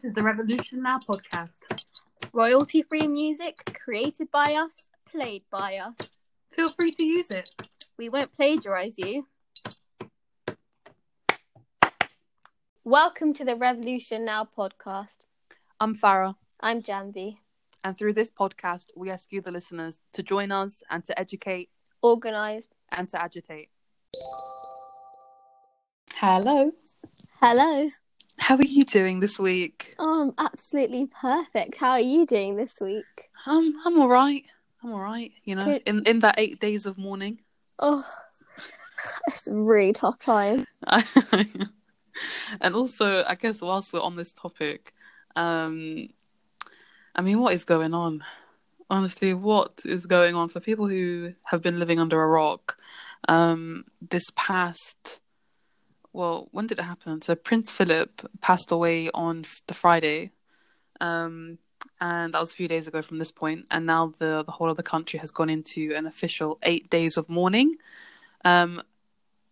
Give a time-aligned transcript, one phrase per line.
[0.00, 1.84] This is the Revolution Now podcast.
[2.34, 4.70] Royalty free music created by us,
[5.10, 5.96] played by us.
[6.52, 7.48] Feel free to use it.
[7.96, 9.26] We won't plagiarize you.
[12.84, 15.16] Welcome to the Revolution Now podcast.
[15.80, 16.34] I'm Farah.
[16.60, 17.38] I'm Janvi.
[17.82, 21.70] And through this podcast, we ask you, the listeners, to join us and to educate,
[22.02, 23.70] organise, and to agitate.
[26.16, 26.72] Hello.
[27.40, 27.88] Hello.
[28.46, 29.96] How are you doing this week?
[29.98, 31.78] Oh, I'm absolutely perfect.
[31.78, 33.02] How are you doing this week?
[33.44, 34.44] Um, I'm all right.
[34.84, 35.32] I'm all right.
[35.42, 35.82] You know, Could...
[35.84, 37.40] in in that eight days of mourning.
[37.80, 38.06] Oh,
[39.26, 40.64] it's a really tough time.
[40.86, 41.74] and
[42.72, 44.92] also, I guess whilst we're on this topic,
[45.34, 46.06] um,
[47.16, 48.22] I mean, what is going on?
[48.88, 52.78] Honestly, what is going on for people who have been living under a rock?
[53.26, 55.18] Um, this past
[56.16, 57.20] well, when did it happen?
[57.22, 60.30] So Prince Philip passed away on the Friday,
[61.00, 61.58] um,
[62.00, 63.66] and that was a few days ago from this point.
[63.70, 67.18] And now the the whole of the country has gone into an official eight days
[67.18, 67.74] of mourning.
[68.44, 68.82] Um,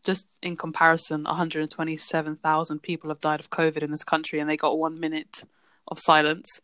[0.04, 4.78] just in comparison, 127,000 people have died of COVID in this country, and they got
[4.78, 5.44] one minute
[5.88, 6.60] of silence.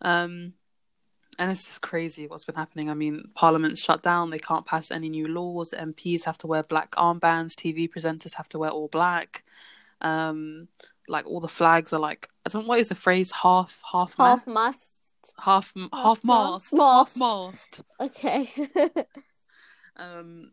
[0.00, 0.54] Um,
[1.38, 2.90] and it's just crazy what's been happening.
[2.90, 5.72] I mean, Parliament's shut down; they can't pass any new laws.
[5.76, 7.50] MPs have to wear black armbands.
[7.52, 9.44] TV presenters have to wear all black.
[10.00, 10.68] Um,
[11.08, 14.16] like all the flags are like I don't know what is the phrase half half
[14.16, 17.82] half ma- mast half half, half mast, mast half mast.
[18.00, 18.50] Okay.
[19.96, 20.52] um,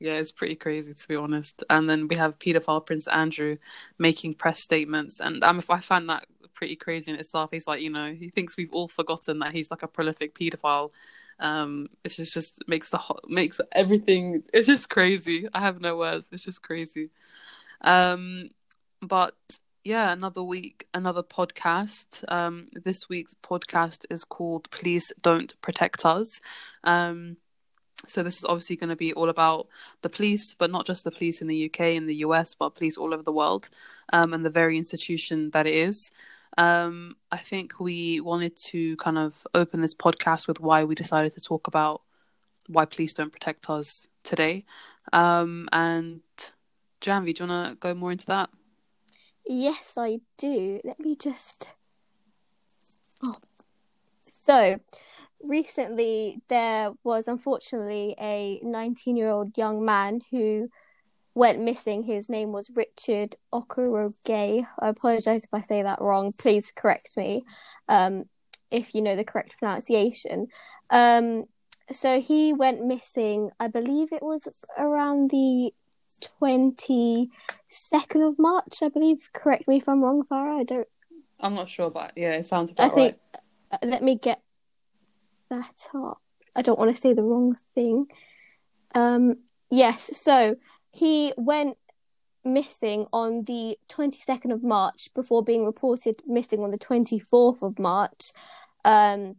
[0.00, 1.64] yeah, it's pretty crazy to be honest.
[1.68, 3.56] And then we have paedophile Prince Andrew
[3.98, 6.24] making press statements, and um, I find that
[6.58, 7.50] pretty crazy in itself.
[7.52, 10.90] He's like, you know, he thinks we've all forgotten that he's like a prolific pedophile.
[11.38, 14.42] Um, it just just makes the ho- makes everything.
[14.52, 15.46] It's just crazy.
[15.54, 16.28] I have no words.
[16.32, 17.10] It's just crazy.
[17.82, 18.48] Um,
[19.00, 19.36] but
[19.84, 22.24] yeah, another week, another podcast.
[22.26, 26.40] Um, this week's podcast is called "Please Don't Protect Us."
[26.82, 27.36] Um,
[28.08, 29.68] so this is obviously going to be all about
[30.02, 32.96] the police, but not just the police in the UK and the US, but police
[32.96, 33.70] all over the world,
[34.12, 36.10] um, and the very institution that it is.
[36.58, 41.32] Um, I think we wanted to kind of open this podcast with why we decided
[41.34, 42.02] to talk about
[42.66, 44.64] why police don't protect us today.
[45.12, 46.20] Um, and
[47.00, 48.50] Janvi, do you want to go more into that?
[49.46, 50.80] Yes, I do.
[50.82, 51.70] Let me just.
[53.22, 53.36] Oh.
[54.18, 54.80] So,
[55.44, 60.68] recently there was unfortunately a 19 year old young man who
[61.38, 62.02] went missing.
[62.02, 64.66] His name was Richard Okorogheye.
[64.80, 66.32] I apologize if I say that wrong.
[66.36, 67.42] Please correct me
[67.88, 68.24] um,
[68.72, 70.48] if you know the correct pronunciation.
[70.90, 71.44] Um,
[71.90, 75.70] so he went missing, I believe it was around the
[76.42, 77.30] 22nd
[78.28, 79.28] of March, I believe.
[79.32, 80.60] Correct me if I'm wrong, Farah.
[80.60, 80.88] I don't.
[81.40, 83.42] I'm not sure, but yeah, it sounds about I think, right.
[83.70, 84.42] Uh, let me get
[85.50, 86.20] that up.
[86.56, 88.06] I don't want to say the wrong thing.
[88.96, 89.36] Um,
[89.70, 90.56] yes, so
[90.90, 91.76] he went
[92.44, 98.32] missing on the 22nd of March before being reported missing on the 24th of March.
[98.84, 99.36] Um,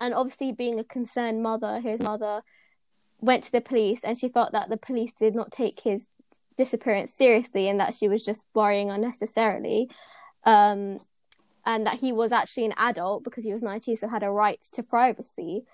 [0.00, 2.42] and obviously, being a concerned mother, his mother
[3.20, 6.06] went to the police and she felt that the police did not take his
[6.56, 9.90] disappearance seriously and that she was just worrying unnecessarily.
[10.44, 10.98] Um,
[11.66, 14.62] and that he was actually an adult because he was 19, so had a right
[14.74, 15.64] to privacy.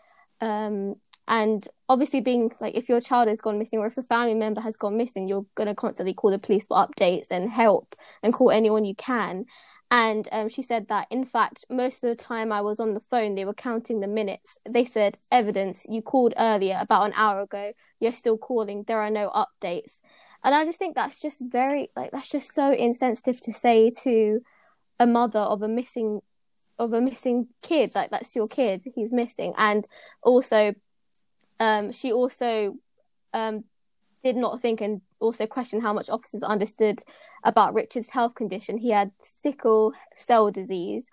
[0.41, 0.96] Um,
[1.26, 4.60] and obviously, being like if your child has gone missing or if a family member
[4.60, 8.34] has gone missing, you're going to constantly call the police for updates and help and
[8.34, 9.46] call anyone you can.
[9.90, 13.00] And um, she said that, in fact, most of the time I was on the
[13.00, 14.58] phone, they were counting the minutes.
[14.68, 17.72] They said, Evidence, you called earlier, about an hour ago.
[18.00, 18.82] You're still calling.
[18.82, 19.98] There are no updates.
[20.42, 24.40] And I just think that's just very, like, that's just so insensitive to say to
[24.98, 26.20] a mother of a missing
[26.78, 29.86] of a missing kid like that's your kid he's missing and
[30.24, 30.72] also
[31.60, 32.76] um, she also
[33.32, 33.65] um,
[34.22, 37.02] did not think and also questioned how much officers understood
[37.44, 38.78] about Richard's health condition.
[38.78, 41.05] He had sickle cell disease.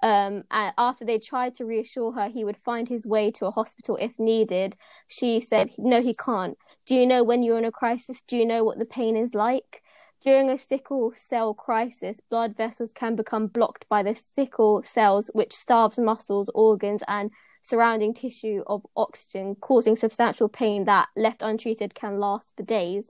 [0.00, 3.50] Um, and after they tried to reassure her he would find his way to a
[3.50, 4.76] hospital if needed,
[5.08, 6.56] she said, No, he can't.
[6.86, 8.22] Do you know when you're in a crisis?
[8.28, 9.82] Do you know what the pain is like?
[10.20, 15.52] During a sickle cell crisis, blood vessels can become blocked by the sickle cells, which
[15.52, 17.30] starves muscles, organs, and
[17.62, 23.04] surrounding tissue of oxygen, causing substantial pain that, left untreated, can last for days.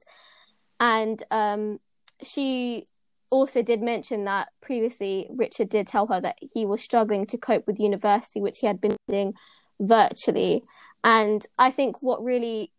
[0.80, 1.80] And um,
[2.22, 2.86] she
[3.30, 7.66] also did mention that previously Richard did tell her that he was struggling to cope
[7.66, 9.34] with university, which he had been doing
[9.80, 10.62] virtually.
[11.04, 12.72] And I think what really,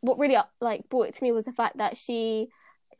[0.00, 2.48] what really uh, like brought it to me was the fact that she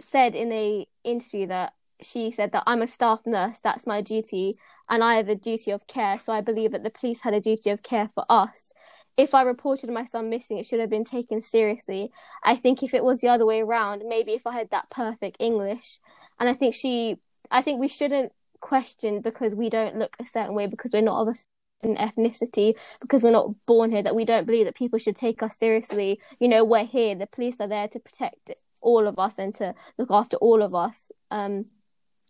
[0.01, 1.73] said in a interview that
[2.03, 3.59] she said that I'm a staff nurse.
[3.65, 4.55] That's my duty
[4.89, 6.19] and I have a duty of care.
[6.21, 8.73] So I believe that the police had a duty of care for us.
[9.17, 12.13] If I reported my son missing, it should have been taken seriously.
[12.45, 15.39] I think if it was the other way around, maybe if I had that perfect
[15.41, 16.01] English,
[16.39, 17.17] and I think she,
[17.51, 21.23] I think we shouldn't question because we don't look a certain way because we're not
[21.23, 21.37] of a
[21.83, 25.43] certain ethnicity because we're not born here that we don't believe that people should take
[25.43, 26.21] us seriously.
[26.39, 27.15] You know, we're here.
[27.15, 28.51] The police are there to protect
[28.83, 31.11] all of us and to look after all of us.
[31.31, 31.67] Um,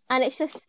[0.09, 0.65] and it's just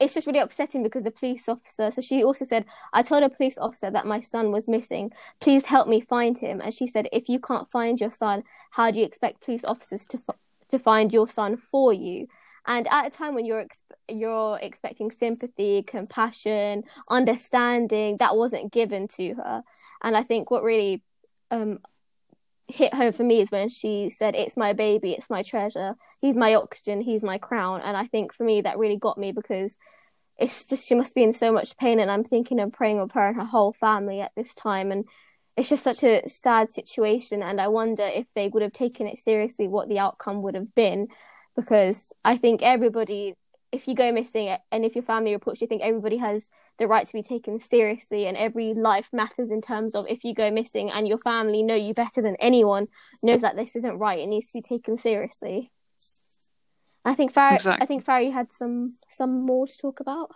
[0.00, 3.28] it's just really upsetting because the police officer so she also said i told a
[3.28, 7.08] police officer that my son was missing please help me find him and she said
[7.12, 8.42] if you can't find your son
[8.72, 10.18] how do you expect police officers to
[10.68, 12.26] to find your son for you
[12.66, 19.08] and at a time when you're ex- you're expecting sympathy compassion understanding that wasn't given
[19.08, 19.62] to her
[20.02, 21.02] and i think what really
[21.50, 21.78] um
[22.68, 26.36] hit home for me is when she said, "It's my baby, it's my treasure, he's
[26.36, 29.76] my oxygen, he's my crown," and I think for me that really got me because
[30.36, 33.10] it's just she must be in so much pain, and I'm thinking and praying of
[33.12, 35.04] her and her whole family at this time, and
[35.56, 39.18] it's just such a sad situation, and I wonder if they would have taken it
[39.18, 41.08] seriously, what the outcome would have been,
[41.56, 43.34] because I think everybody,
[43.72, 46.48] if you go missing and if your family reports, you think everybody has
[46.78, 50.32] the right to be taken seriously and every life matters in terms of if you
[50.32, 52.86] go missing and your family know you better than anyone
[53.22, 55.70] knows that this isn't right it needs to be taken seriously
[57.04, 57.82] i think Far- exactly.
[57.82, 60.30] i think Farry had some some more to talk about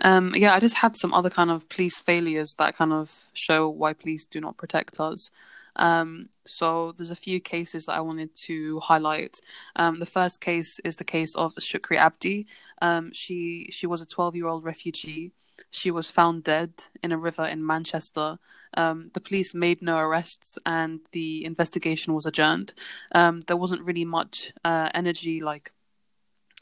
[0.00, 3.68] um, yeah, I just had some other kind of police failures that kind of show
[3.68, 5.28] why police do not protect us.
[5.78, 9.40] Um, so there's a few cases that I wanted to highlight.
[9.76, 12.46] Um, the first case is the case of Shukri Abdi.
[12.82, 15.32] Um, she she was a 12 year old refugee.
[15.70, 16.72] She was found dead
[17.02, 18.38] in a river in Manchester.
[18.76, 22.74] Um, the police made no arrests and the investigation was adjourned.
[23.12, 25.72] Um, there wasn't really much uh, energy like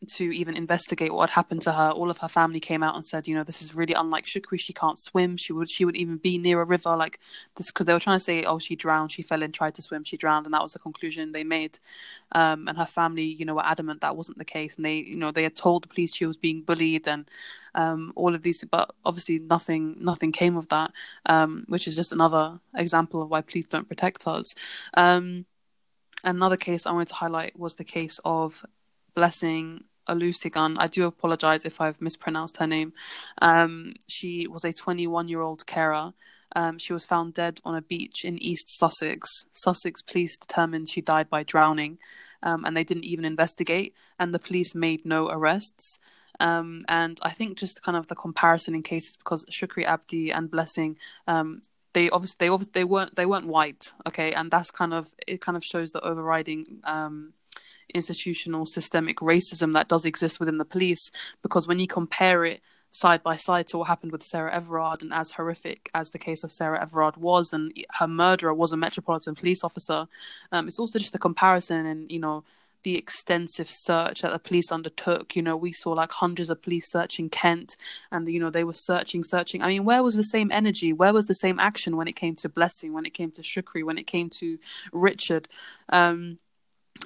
[0.06, 1.90] to even investigate what had happened to her.
[1.90, 4.60] All of her family came out and said, you know, this is really unlike Shukri.
[4.60, 5.36] She can't swim.
[5.36, 7.18] She would she would even be near a river like
[7.56, 9.12] this because they were trying to say, oh, she drowned.
[9.12, 11.78] She fell in, tried to swim, she drowned, and that was the conclusion they made.
[12.32, 15.16] Um, and her family, you know, were adamant that wasn't the case, and they, you
[15.16, 17.28] know, they had told the police she was being bullied and
[17.74, 20.92] um, all of these, but obviously nothing nothing came of that,
[21.26, 24.52] um, which is just another example of why police don't protect us
[24.94, 25.46] um,
[26.24, 28.64] another case I wanted to highlight was the case of
[29.16, 30.76] Blessing Olusegun.
[30.78, 32.92] I do apologize if I've mispronounced her name.
[33.42, 36.12] Um, she was a 21 year old carer.
[36.54, 39.46] Um, she was found dead on a beach in East Sussex.
[39.52, 41.98] Sussex police determined she died by drowning,
[42.42, 45.98] um, and they didn't even investigate, and the police made no arrests.
[46.38, 50.50] Um, and I think just kind of the comparison in cases because Shukri Abdi and
[50.50, 51.62] Blessing um,
[51.94, 55.40] they obviously they obviously, they weren't they weren't white okay and that's kind of it
[55.40, 57.32] kind of shows the overriding um,
[57.94, 61.10] institutional systemic racism that does exist within the police
[61.42, 62.60] because when you compare it
[62.90, 66.42] side by side to what happened with Sarah Everard and as horrific as the case
[66.42, 70.06] of Sarah Everard was and her murderer was a metropolitan police officer
[70.52, 72.44] um, it's also just a comparison and you know
[72.82, 75.34] the extensive search that the police undertook.
[75.34, 77.74] You know, we saw like hundreds of police searching Kent,
[78.12, 79.60] and you know they were searching, searching.
[79.60, 80.92] I mean, where was the same energy?
[80.92, 82.92] Where was the same action when it came to Blessing?
[82.92, 83.82] When it came to Shukri?
[83.82, 84.60] When it came to
[84.92, 85.48] Richard?
[85.88, 86.38] Um,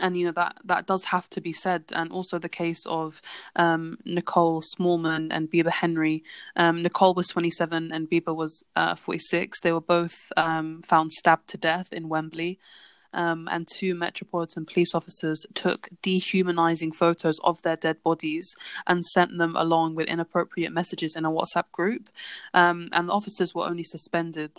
[0.00, 3.22] and you know that that does have to be said and also the case of
[3.56, 6.22] um, nicole smallman and Bibaa henry
[6.56, 11.48] um, nicole was 27 and Bibaa was uh, 46 they were both um, found stabbed
[11.48, 12.58] to death in wembley
[13.12, 18.54] um, and two Metropolitan police officers took dehumanizing photos of their dead bodies
[18.86, 22.08] and sent them along with inappropriate messages in a WhatsApp group.
[22.54, 24.52] Um, and the officers were only suspended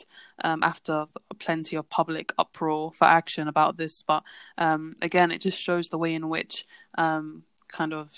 [0.43, 1.05] um, after
[1.39, 4.01] plenty of public uproar for action about this.
[4.03, 4.23] But
[4.57, 6.65] um, again, it just shows the way in which
[6.97, 8.11] um, kind of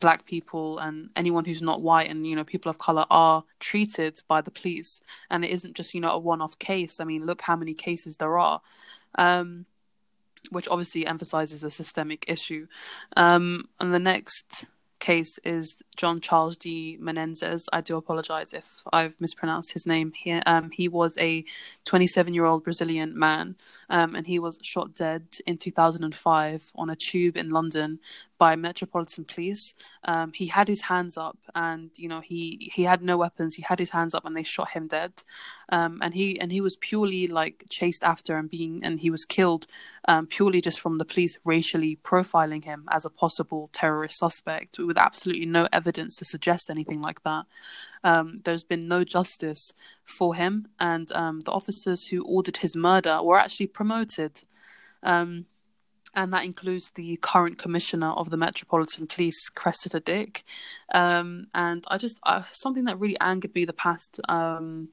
[0.00, 4.18] black people and anyone who's not white and you know people of color are treated
[4.28, 5.00] by the police
[5.30, 7.72] and it isn't just you know a one off case i mean look how many
[7.72, 8.60] cases there are
[9.16, 9.66] um,
[10.50, 12.66] which obviously emphasizes a systemic issue.
[13.16, 14.66] Um, and the next
[15.00, 17.66] case is John Charles de Menezes.
[17.72, 20.42] I do apologize if I've mispronounced his name here.
[20.46, 21.44] Um, he was a
[21.86, 23.56] 27 year old Brazilian man,
[23.90, 28.00] um, and he was shot dead in 2005 on a tube in London
[28.38, 29.74] by Metropolitan Police.
[30.04, 33.56] Um, he had his hands up, and you know he he had no weapons.
[33.56, 35.12] He had his hands up, and they shot him dead.
[35.68, 39.24] Um, and he and he was purely like chased after and being and he was
[39.24, 39.66] killed
[40.08, 44.98] um, purely just from the police racially profiling him as a possible terrorist suspect with
[44.98, 47.44] absolutely no evidence evidence to suggest anything like that.
[48.02, 49.72] Um, there's been no justice
[50.02, 54.42] for him, and um, the officers who ordered his murder were actually promoted.
[55.02, 55.44] Um,
[56.16, 60.44] and that includes the current commissioner of the Metropolitan Police, Cressida Dick.
[60.94, 64.90] Um, and I just, uh, something that really angered me the past um,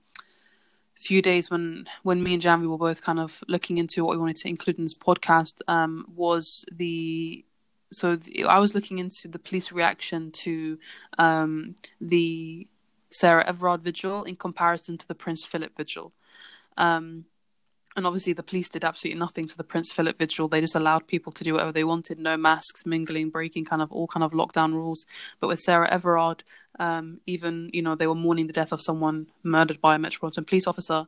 [1.07, 4.21] few days when when me and Jamie were both kind of looking into what we
[4.21, 7.45] wanted to include in this podcast um, was the
[7.91, 10.79] so the, I was looking into the police reaction to
[11.17, 12.67] um, the
[13.11, 16.13] Sarah Everard vigil in comparison to the Prince Philip vigil.
[16.77, 17.25] Um,
[17.97, 20.47] and obviously, the police did absolutely nothing to the Prince Philip vigil.
[20.47, 23.91] They just allowed people to do whatever they wanted, no masks, mingling, breaking kind of
[23.91, 25.05] all kind of lockdown rules.
[25.41, 26.45] But with Sarah Everard,
[26.79, 30.45] um, even you know they were mourning the death of someone murdered by a Metropolitan
[30.45, 31.05] police officer.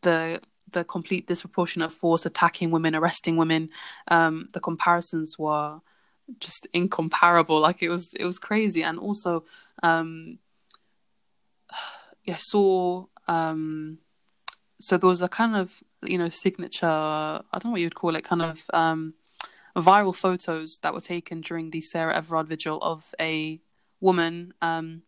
[0.00, 0.40] The
[0.72, 3.68] the complete disproportionate force attacking women, arresting women.
[4.08, 5.78] Um, the comparisons were
[6.38, 7.60] just incomparable.
[7.60, 8.82] Like it was it was crazy.
[8.82, 9.44] And also,
[9.82, 10.38] um,
[12.24, 13.98] yeah, saw um,
[14.80, 16.86] so there was a kind of you know signature.
[16.86, 18.24] I don't know what you'd call it.
[18.24, 19.14] Kind of um,
[19.76, 23.60] viral photos that were taken during the Sarah Everard vigil of a
[24.00, 24.54] woman.
[24.62, 25.02] Um,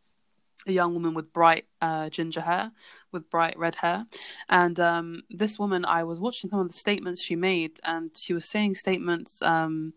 [0.69, 2.73] a young woman with bright uh, ginger hair,
[3.13, 4.05] with bright red hair.
[4.49, 8.33] And um, this woman, I was watching some of the statements she made, and she
[8.35, 9.93] was saying statements um,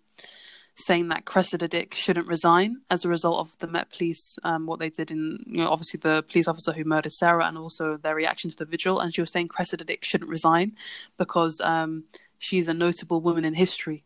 [0.79, 4.79] saying that Cressida Dick shouldn't resign as a result of the Met Police, um, what
[4.79, 8.15] they did in, you know, obviously the police officer who murdered Sarah and also their
[8.15, 9.00] reaction to the vigil.
[9.00, 10.75] And she was saying Cressida Dick shouldn't resign
[11.17, 12.05] because um,
[12.38, 14.03] she's a notable woman in history.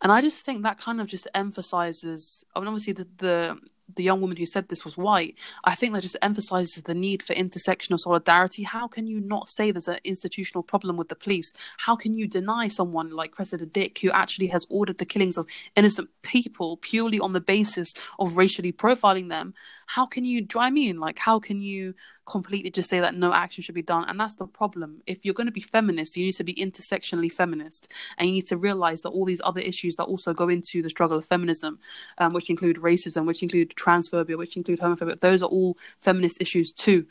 [0.00, 3.58] And I just think that kind of just emphasizes, I mean, obviously the, the
[3.96, 7.22] the young woman who said this was white, I think that just emphasizes the need
[7.22, 8.62] for intersectional solidarity.
[8.62, 11.52] How can you not say there's an institutional problem with the police?
[11.78, 15.48] How can you deny someone like Cressida Dick, who actually has ordered the killings of
[15.74, 19.54] innocent people purely on the basis of racially profiling them?
[19.86, 21.00] How can you, do I mean?
[21.00, 21.94] Like, how can you?
[22.28, 24.04] completely just say that no action should be done.
[24.08, 25.02] And that's the problem.
[25.06, 27.92] If you're going to be feminist, you need to be intersectionally feminist.
[28.18, 30.90] And you need to realize that all these other issues that also go into the
[30.90, 31.78] struggle of feminism,
[32.18, 36.70] um, which include racism, which include transphobia, which include homophobia, those are all feminist issues
[36.72, 37.06] too.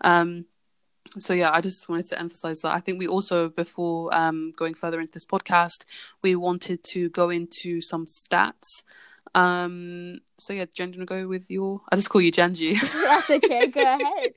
[0.00, 0.46] Um,
[1.18, 2.74] so yeah, I just wanted to emphasize that.
[2.74, 5.84] I think we also, before um, going further into this podcast,
[6.22, 8.82] we wanted to go into some stats
[9.34, 11.80] um, so yeah, Jen, do you want to go with your?
[11.90, 12.80] I just call you Janji.
[13.02, 13.66] That's okay.
[13.68, 14.32] Go ahead.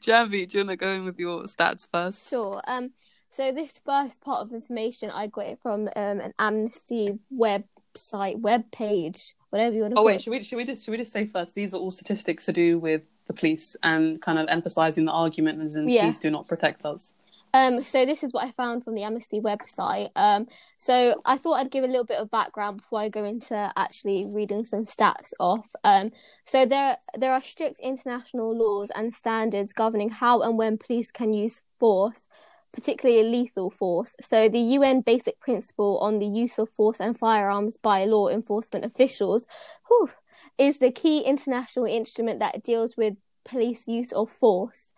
[0.00, 2.28] Janvi, do you want to go in with your stats first?
[2.28, 2.60] Sure.
[2.66, 2.90] Um,
[3.30, 8.70] so this first part of information, I got it from um an Amnesty website web
[8.70, 10.00] page, whatever you want to.
[10.00, 10.22] Oh wait, it.
[10.22, 11.54] should we should we just should we just say first?
[11.54, 15.62] These are all statistics to do with the police and kind of emphasizing the argument
[15.62, 16.02] as in yeah.
[16.02, 17.14] police do not protect us.
[17.54, 20.10] Um, so this is what I found from the Amnesty website.
[20.16, 23.72] Um, so I thought I'd give a little bit of background before I go into
[23.76, 25.66] actually reading some stats off.
[25.84, 26.12] Um,
[26.44, 31.32] so there there are strict international laws and standards governing how and when police can
[31.32, 32.28] use force,
[32.72, 34.14] particularly lethal force.
[34.20, 38.84] So the UN basic principle on the use of force and firearms by law enforcement
[38.84, 39.46] officials
[39.88, 40.10] whew,
[40.58, 43.14] is the key international instrument that deals with
[43.44, 44.92] police use of force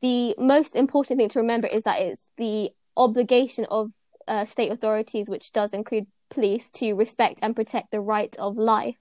[0.00, 3.90] the most important thing to remember is that it's the obligation of
[4.26, 8.96] uh, state authorities, which does include police, to respect and protect the right of life.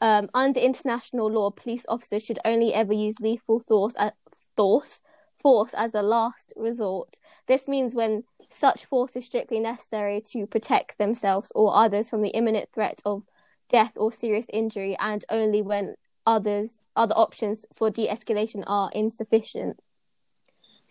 [0.00, 4.10] Um, under international law, police officers should only ever use lethal force, uh,
[4.56, 5.00] force,
[5.38, 7.16] force as a last resort.
[7.46, 12.30] This means when such force is strictly necessary to protect themselves or others from the
[12.30, 13.22] imminent threat of
[13.68, 15.94] death or serious injury, and only when
[16.26, 19.78] others other options for de-escalation are insufficient.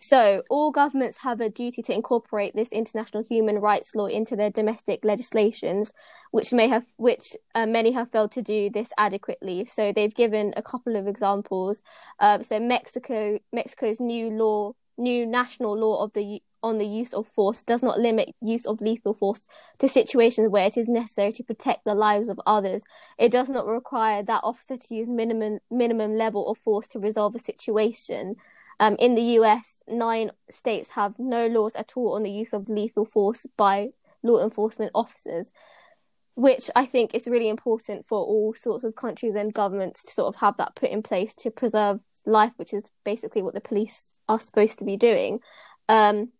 [0.02, 4.48] So, all governments have a duty to incorporate this international human rights law into their
[4.50, 5.92] domestic legislations,
[6.30, 9.66] which may have, which uh, many have failed to do this adequately.
[9.66, 11.82] So, they've given a couple of examples.
[12.18, 17.26] Uh, so, Mexico, Mexico's new law, new national law of the on the use of
[17.26, 19.40] force does not limit use of lethal force
[19.78, 22.82] to situations where it is necessary to protect the lives of others.
[23.18, 27.34] It does not require that officer to use minimum minimum level of force to resolve
[27.34, 28.36] a situation.
[28.80, 32.70] Um, in the US, nine states have no laws at all on the use of
[32.70, 33.88] lethal force by
[34.22, 35.52] law enforcement officers,
[36.34, 40.34] which I think is really important for all sorts of countries and governments to sort
[40.34, 44.14] of have that put in place to preserve life, which is basically what the police
[44.30, 45.40] are supposed to be doing.
[45.90, 46.32] Um,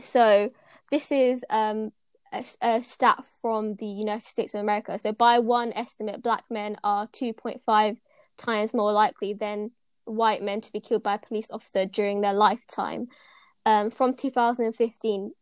[0.00, 0.50] so
[0.90, 1.92] this is um,
[2.32, 4.98] a, a, stat from the United States of America.
[4.98, 7.98] So by one estimate, black men are 2.5
[8.38, 9.72] times more likely than
[10.10, 13.08] white men to be killed by a police officer during their lifetime.
[13.64, 15.32] Um, from 2015,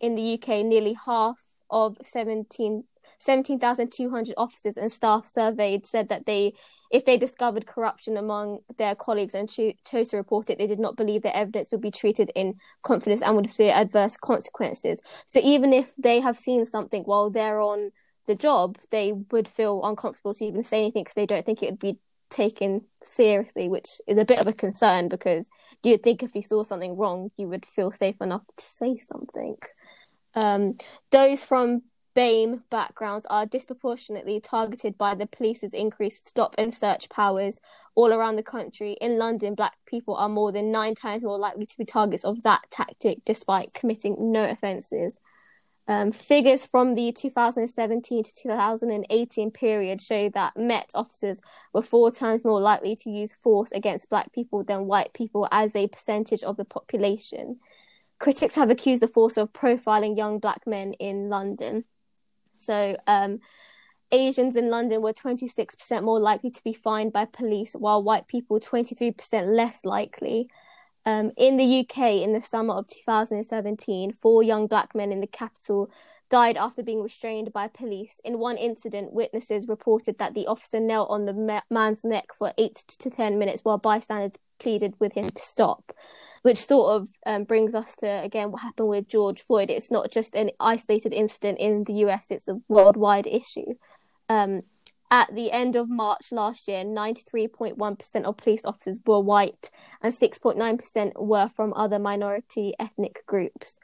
[0.00, 1.38] in the UK, nearly half
[1.70, 2.84] of 17
[3.18, 6.52] 17,200 officers and staff surveyed said that they,
[6.90, 10.80] if they discovered corruption among their colleagues and cho- chose to report it, they did
[10.80, 15.00] not believe their evidence would be treated in confidence and would fear adverse consequences.
[15.24, 17.92] So even if they have seen something while they're on
[18.26, 21.70] the job, they would feel uncomfortable to even say anything because they don't think it
[21.70, 21.98] would be
[22.36, 25.46] taken seriously, which is a bit of a concern because
[25.82, 29.56] you'd think if you saw something wrong, you would feel safe enough to say something.
[30.34, 30.76] Um,
[31.10, 31.82] those from
[32.14, 37.58] BAME backgrounds are disproportionately targeted by the police's increased stop and search powers
[37.94, 38.98] all around the country.
[39.00, 42.42] In London, black people are more than nine times more likely to be targets of
[42.42, 45.18] that tactic despite committing no offences.
[45.88, 51.38] Um, figures from the 2017 to 2018 period show that Met officers
[51.72, 55.76] were four times more likely to use force against black people than white people as
[55.76, 57.60] a percentage of the population.
[58.18, 61.84] Critics have accused the force of profiling young black men in London.
[62.58, 63.38] So, um,
[64.10, 68.58] Asians in London were 26% more likely to be fined by police, while white people
[68.58, 70.48] 23% less likely.
[71.08, 75.28] Um, in the UK, in the summer of 2017, four young black men in the
[75.28, 75.88] capital
[76.28, 78.20] died after being restrained by police.
[78.24, 82.82] In one incident, witnesses reported that the officer knelt on the man's neck for eight
[82.98, 85.92] to ten minutes while bystanders pleaded with him to stop,
[86.42, 89.70] which sort of um, brings us to again what happened with George Floyd.
[89.70, 93.74] It's not just an isolated incident in the US, it's a worldwide issue.
[94.28, 94.62] Um,
[95.10, 99.70] at the end of March last year, 93.1% of police officers were white
[100.02, 103.78] and 6.9% were from other minority ethnic groups.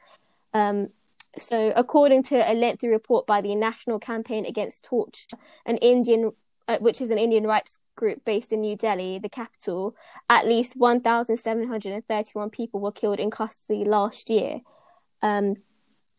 [0.53, 0.89] Um,
[1.37, 6.31] so, according to a lengthy report by the National Campaign Against Torture, an Indian,
[6.67, 9.95] uh, which is an Indian rights group based in New Delhi, the capital,
[10.29, 14.59] at least 1,731 people were killed in custody last year.
[15.21, 15.55] Um,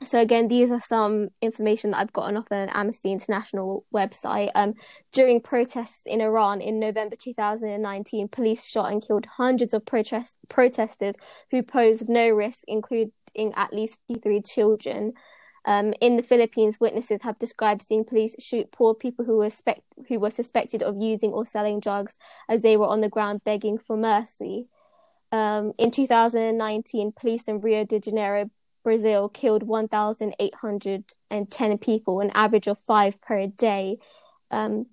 [0.02, 4.50] so again, these are some information that I've gotten off an Amnesty International website.
[4.54, 4.74] Um,
[5.12, 11.14] during protests in Iran in November 2019, police shot and killed hundreds of protest- protesters
[11.50, 13.12] who posed no risk, including
[13.54, 15.12] at least 53 children.
[15.64, 19.82] Um, in the Philippines, witnesses have described seeing police shoot poor people who were spec-
[20.08, 22.18] who were suspected of using or selling drugs
[22.48, 24.66] as they were on the ground begging for mercy.
[25.32, 28.50] Um, in 2019, police in Rio de Janeiro
[28.84, 33.96] Brazil killed 1,810 people, an average of five per day.
[34.52, 34.86] Um,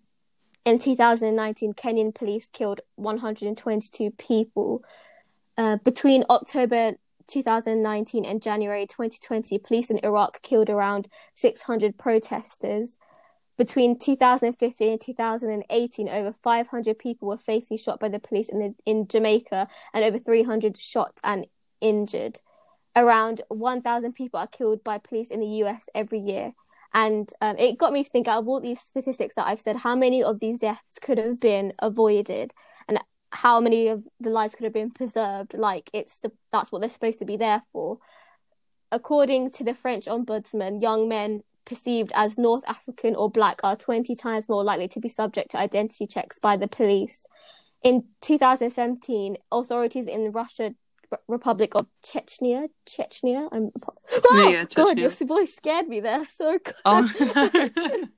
[0.66, 4.84] in 2019, Kenyan police killed 122 people.
[5.58, 6.94] Uh, between October
[7.28, 12.96] 2019 and January 2020, police in Iraq killed around 600 protesters.
[13.58, 18.74] Between 2015 and 2018, over 500 people were fatally shot by the police in, the,
[18.86, 21.46] in Jamaica and over 300 shot and
[21.82, 22.40] injured
[22.96, 26.54] around 1,000 people are killed by police in the US every year.
[26.94, 29.78] And um, it got me to think out of all these statistics that I've said,
[29.78, 32.54] how many of these deaths could have been avoided
[32.90, 33.00] and
[33.32, 35.54] how many of the lives could have been preserved?
[35.54, 38.00] Like, it's that's what they're supposed to be there for.
[38.92, 44.14] According to the French ombudsman, young men perceived as North African or black are 20
[44.16, 47.26] times more likely to be subject to identity checks by the police.
[47.82, 50.76] In 2017, authorities in Russia
[51.28, 52.68] Republic of Chechnya.
[52.86, 53.50] Chechnya.
[53.52, 53.72] I'm
[54.32, 54.48] wow.
[54.48, 54.76] Yeah, Chechnya.
[54.76, 56.24] God, your voice scared me there.
[56.38, 57.10] So oh.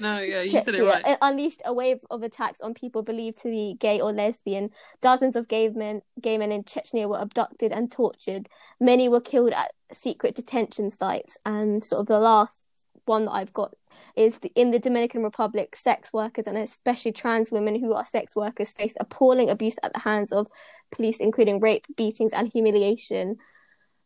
[0.00, 0.62] no, yeah, you Chechnya.
[0.62, 1.06] said it right.
[1.06, 4.70] It unleashed a wave of attacks on people believed to be gay or lesbian.
[5.00, 8.48] Dozens of gay men, gay men in Chechnya were abducted and tortured.
[8.80, 11.38] Many were killed at secret detention sites.
[11.44, 12.64] And sort of the last
[13.04, 13.74] one that I've got
[14.14, 18.34] is the, in the Dominican Republic, sex workers and especially trans women who are sex
[18.36, 20.48] workers face appalling abuse at the hands of
[20.90, 23.36] police, including rape, beatings, and humiliation.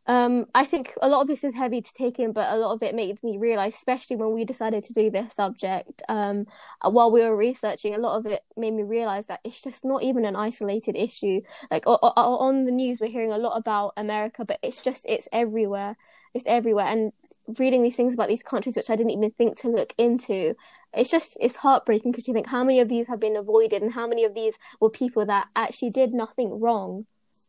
[0.07, 2.73] Um, I think a lot of this is heavy to take in, but a lot
[2.73, 6.47] of it made me realize, especially when we decided to do this subject, um,
[6.81, 9.85] uh, while we were researching, a lot of it made me realize that it's just
[9.85, 11.41] not even an isolated issue.
[11.71, 15.05] Like o- o- on the news, we're hearing a lot about America, but it's just
[15.09, 15.97] it's everywhere.
[16.35, 17.13] It's everywhere, and
[17.59, 20.55] reading these things about these countries which I didn't even think to look into.
[20.93, 23.93] It's just it's heartbreaking because you think how many of these have been avoided and
[23.93, 27.07] how many of these were people that actually did nothing wrong.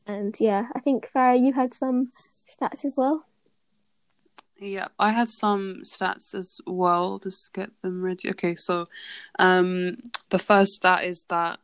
[0.08, 3.26] And yeah, I think Farah, you had some stats as well.
[4.60, 7.18] Yeah, I had some stats as well.
[7.18, 8.30] Just get them ready.
[8.32, 8.88] Okay, so
[9.40, 9.96] um,
[10.30, 11.60] the first stat is that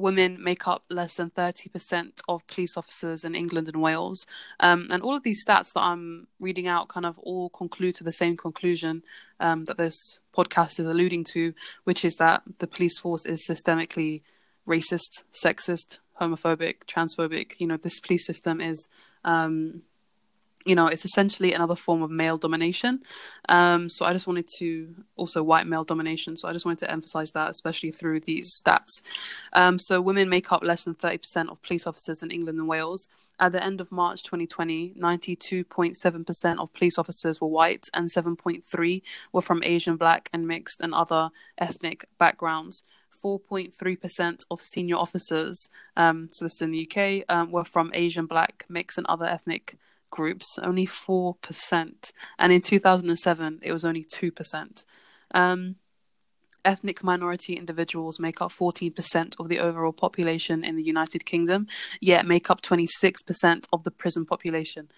[0.00, 4.26] women make up less than 30% of police officers in England and Wales.
[4.58, 8.04] Um, and all of these stats that I'm reading out kind of all conclude to
[8.04, 9.02] the same conclusion
[9.38, 14.22] um, that this podcast is alluding to, which is that the police force is systemically
[14.66, 17.52] racist, sexist, homophobic, transphobic.
[17.58, 18.88] You know, this police system is
[19.24, 19.82] um,
[20.66, 23.00] you know, it's essentially another form of male domination.
[23.48, 26.36] Um, so I just wanted to also white male domination.
[26.36, 29.00] So I just wanted to emphasize that, especially through these stats.
[29.54, 33.08] Um, so women make up less than 30% of police officers in England and Wales.
[33.38, 39.40] At the end of March 2020, 92.7% of police officers were white and 7.3 were
[39.40, 42.82] from Asian, black, and mixed and other ethnic backgrounds.
[43.24, 48.24] 4.3% of senior officers, um, so this is in the UK, um, were from Asian,
[48.24, 49.74] Black, mixed, and other ethnic
[50.10, 52.12] groups, only 4%.
[52.38, 54.84] And in 2007, it was only 2%.
[55.32, 55.76] Um,
[56.64, 61.66] ethnic minority individuals make up 14% of the overall population in the United Kingdom,
[62.00, 62.88] yet make up 26%
[63.72, 64.90] of the prison population.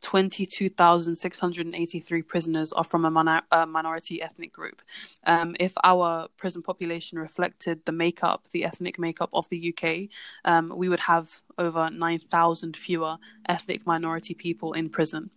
[0.00, 3.10] 22,683 prisoners are from a,
[3.50, 4.80] a uh, minority ethnic group.
[5.26, 10.08] Um, if our prison population reflected the makeup, the ethnic makeup of the UK,
[10.44, 11.28] um, we would have
[11.58, 13.16] over 9,000 fewer
[13.48, 15.30] ethnic minority people in prison.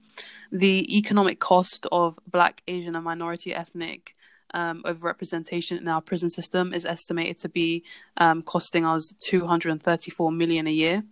[0.52, 4.14] The economic cost of Black, Asian, and minority ethnic
[4.54, 7.84] um, overrepresentation in our prison system is estimated to be
[8.18, 11.04] um, costing us 234 million a year.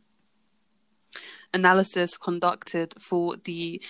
[1.54, 3.82] Analysis conducted for the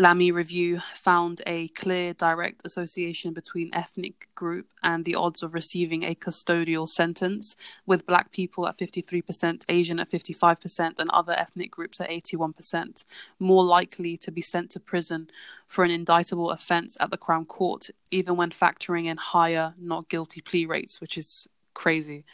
[0.00, 6.04] Lammy Review found a clear direct association between ethnic group and the odds of receiving
[6.04, 12.00] a custodial sentence, with black people at 53%, Asian at 55%, and other ethnic groups
[12.00, 13.04] at 81%,
[13.38, 15.28] more likely to be sent to prison
[15.66, 20.40] for an indictable offence at the Crown Court, even when factoring in higher not guilty
[20.40, 22.24] plea rates, which is crazy.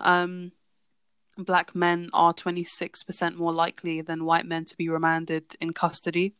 [0.00, 0.50] Um,
[1.38, 6.34] black men are 26% more likely than white men to be remanded in custody.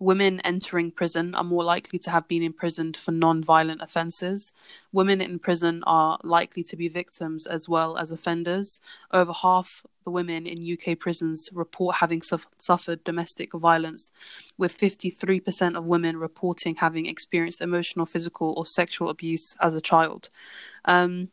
[0.00, 4.54] Women entering prison are more likely to have been imprisoned for non violent offences.
[4.94, 8.80] Women in prison are likely to be victims as well as offenders.
[9.12, 14.10] Over half the women in UK prisons report having su- suffered domestic violence,
[14.56, 20.30] with 53% of women reporting having experienced emotional, physical, or sexual abuse as a child.
[20.86, 21.28] Um,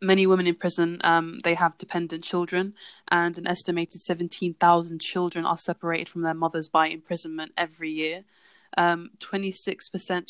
[0.00, 2.74] many women in prison um, they have dependent children
[3.08, 8.24] and an estimated 17,000 children are separated from their mothers by imprisonment every year
[8.78, 9.54] um, 26%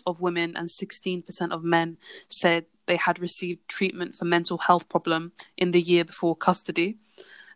[0.07, 5.33] of women and 16% of men said they had received treatment for mental health problem
[5.57, 6.97] in the year before custody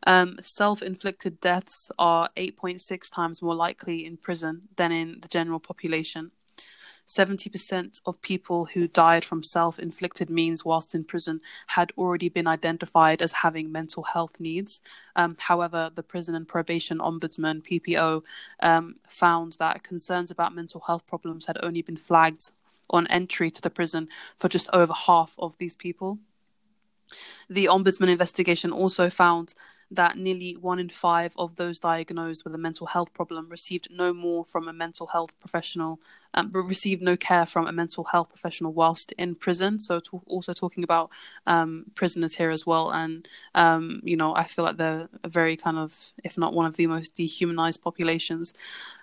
[0.07, 2.79] um, self-inflicted deaths are 8.6
[3.15, 6.31] times more likely in prison than in the general population
[7.07, 12.47] 70% of people who died from self inflicted means whilst in prison had already been
[12.47, 14.81] identified as having mental health needs.
[15.15, 18.23] Um, however, the Prison and Probation Ombudsman, PPO,
[18.61, 22.51] um, found that concerns about mental health problems had only been flagged
[22.91, 26.19] on entry to the prison for just over half of these people.
[27.51, 29.55] The Ombudsman investigation also found
[29.95, 34.13] that nearly one in five of those diagnosed with a mental health problem received no
[34.13, 35.99] more from a mental health professional,
[36.35, 39.81] um, received no care from a mental health professional whilst in prison.
[39.81, 41.11] So, t- also talking about
[41.47, 42.93] um, prisoners here as well.
[42.93, 46.67] And, um, you know, I feel like they're a very kind of, if not one
[46.67, 48.53] of the most dehumanized populations.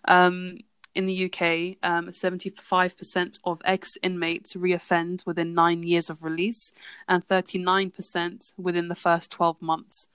[0.05, 0.57] Um,
[0.93, 6.73] in the UK, um, 75% of ex inmates re-offend within nine years of release
[7.07, 10.09] and 39% within the first 12 months.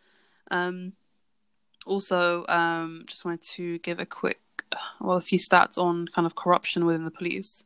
[0.50, 0.92] Um,
[1.86, 4.40] also, um, just wanted to give a quick,
[5.00, 7.64] well, a few stats on kind of corruption within the police.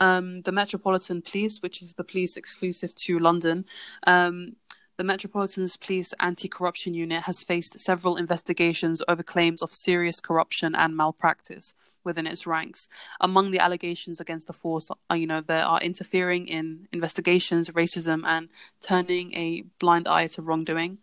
[0.00, 3.66] Um, the Metropolitan Police, which is the police exclusive to London,
[4.06, 4.56] um,
[4.96, 10.74] the Metropolitan Police Anti Corruption Unit has faced several investigations over claims of serious corruption
[10.74, 12.88] and malpractice within its ranks.
[13.20, 18.22] Among the allegations against the force, are, you know, there are interfering in investigations, racism,
[18.26, 18.48] and
[18.80, 20.98] turning a blind eye to wrongdoing.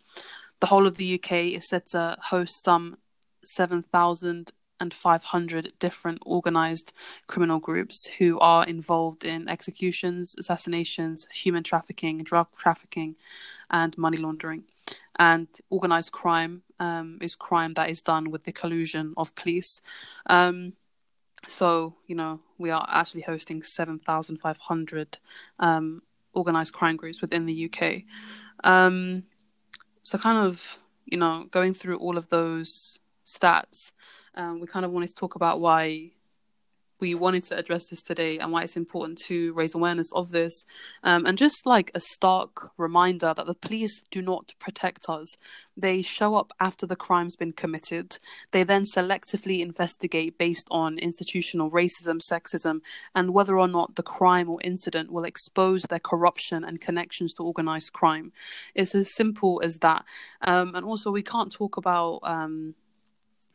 [0.60, 2.98] The whole of the UK is said to host some
[3.44, 6.92] 7,500 different organized
[7.28, 13.14] criminal groups who are involved in executions, assassinations, human trafficking, drug trafficking,
[13.70, 14.64] and money laundering.
[15.18, 19.80] And organized crime um, is crime that is done with the collusion of police.
[20.26, 20.72] Um,
[21.46, 25.18] so, you know, we are actually hosting 7,500
[25.60, 28.02] um, organized crime groups within the UK.
[28.64, 29.22] Um,
[30.08, 33.92] so kind of you know going through all of those stats
[34.36, 36.10] um, we kind of wanted to talk about why
[37.00, 40.66] we wanted to address this today and why it's important to raise awareness of this.
[41.04, 45.36] Um, and just like a stark reminder that the police do not protect us,
[45.76, 48.18] they show up after the crime's been committed.
[48.50, 52.80] They then selectively investigate based on institutional racism, sexism,
[53.14, 57.44] and whether or not the crime or incident will expose their corruption and connections to
[57.44, 58.32] organized crime.
[58.74, 60.04] It's as simple as that.
[60.42, 62.20] Um, and also, we can't talk about.
[62.24, 62.74] Um,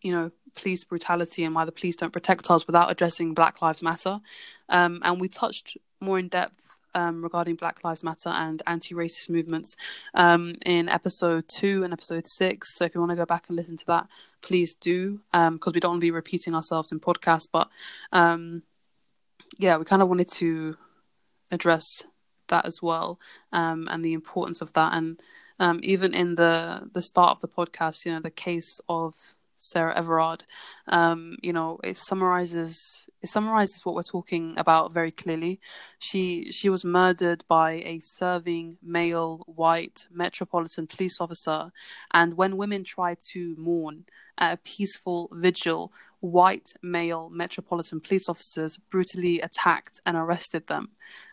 [0.02, 3.84] you know police brutality and why the police don't protect us without addressing Black Lives
[3.84, 4.20] Matter.
[4.70, 9.30] Um, and we touched more in depth um, regarding Black Lives Matter and anti racist
[9.30, 9.76] movements
[10.14, 12.76] um, in episode two and episode six.
[12.76, 14.08] So if you want to go back and listen to that,
[14.42, 17.48] please do, because um, we don't want to be repeating ourselves in podcasts.
[17.52, 17.70] But
[18.12, 18.64] um,
[19.58, 20.78] yeah, we kind of wanted to
[21.52, 21.86] address
[22.50, 23.20] that as well
[23.54, 24.94] um, and the importance of that.
[24.94, 25.22] And
[25.82, 29.16] even in the, the start of the podcast, you know, the case of
[29.64, 30.44] Sarah Everard,
[30.88, 35.60] um, you know, it summarizes it summarizes what we're talking about very clearly.
[36.00, 41.72] She she was murdered by a serving male white metropolitan police officer,
[42.14, 44.06] and when women tried to mourn
[44.38, 50.90] at a peaceful vigil, white male metropolitan police officers brutally attacked and arrested them.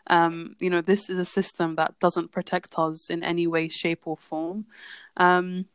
[0.07, 4.03] Um, you know, this is a system that doesn't protect us in any way, shape,
[4.05, 4.67] or form.
[5.17, 5.65] Um,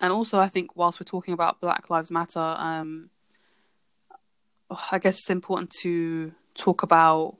[0.00, 3.10] and also, I think whilst we're talking about Black Lives Matter, um,
[4.92, 7.34] I guess it's important to talk about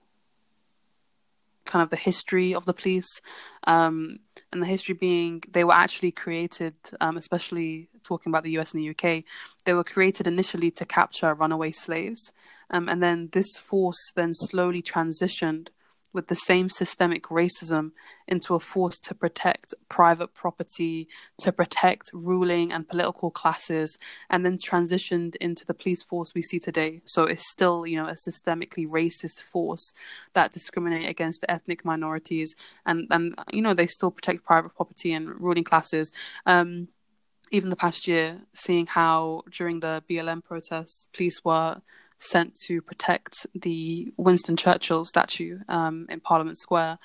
[1.66, 3.20] kind of the history of the police,
[3.66, 4.18] um,
[4.52, 8.82] and the history being they were actually created, um, especially talking about the US and
[8.82, 9.22] the UK,
[9.64, 12.32] they were created initially to capture runaway slaves,
[12.70, 15.68] um, and then this force then slowly transitioned
[16.12, 17.92] with the same systemic racism
[18.26, 21.06] into a force to protect private property,
[21.38, 23.98] to protect ruling and political classes,
[24.30, 27.00] and then transitioned into the police force we see today.
[27.04, 29.92] So it's still, you know, a systemically racist force
[30.34, 32.54] that discriminate against ethnic minorities,
[32.86, 36.12] and and you know they still protect private property and ruling classes.
[36.46, 36.88] Um,
[37.50, 41.80] even the past year, seeing how during the BLM protests, police were
[42.20, 46.98] sent to protect the Winston Churchill statue um, in Parliament Square.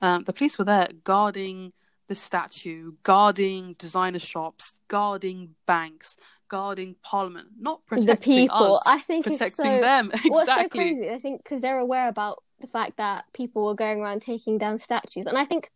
[0.00, 1.72] Um, the police were there guarding
[2.08, 6.16] the statue, guarding designer shops, guarding banks,
[6.48, 8.74] guarding Parliament, not protecting the people.
[8.76, 10.06] Us, I think protecting so, them.
[10.12, 10.30] exactly.
[10.30, 11.10] What's so crazy?
[11.10, 14.78] I think because they're aware about the fact that people were going around taking down
[14.78, 15.70] statues, and I think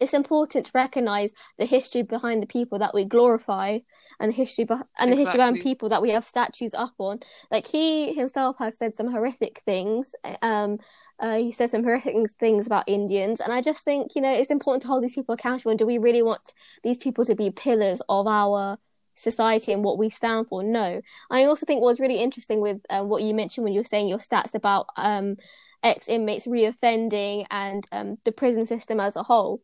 [0.00, 3.78] it's important to recognize the history behind the people that we glorify
[4.20, 5.10] and the history be- and exactly.
[5.10, 7.20] the history behind people that we have statues up on.
[7.50, 10.12] Like he himself has said some horrific things.
[10.24, 10.78] Eh, um,
[11.20, 14.50] uh, he says some horrific things about Indians, and I just think you know it's
[14.52, 15.70] important to hold these people accountable.
[15.70, 16.52] And do we really want
[16.84, 18.78] these people to be pillars of our
[19.16, 20.62] society and what we stand for?
[20.62, 21.00] No.
[21.28, 24.06] I also think what's really interesting with uh, what you mentioned when you were saying
[24.06, 25.38] your stats about um,
[25.82, 29.60] ex inmates reoffending and um, the prison system as a whole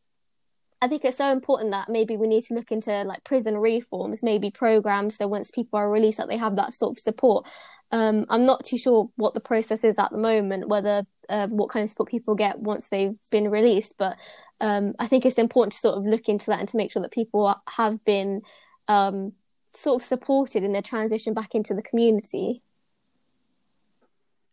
[0.82, 4.22] I think it's so important that maybe we need to look into like prison reforms,
[4.22, 5.16] maybe programs.
[5.16, 7.46] So once people are released, that they have that sort of support.
[7.90, 11.70] Um, I'm not too sure what the process is at the moment, whether uh, what
[11.70, 13.94] kind of support people get once they've been released.
[13.98, 14.16] But
[14.60, 17.02] um, I think it's important to sort of look into that and to make sure
[17.02, 18.40] that people have been
[18.88, 19.32] um,
[19.72, 22.62] sort of supported in their transition back into the community.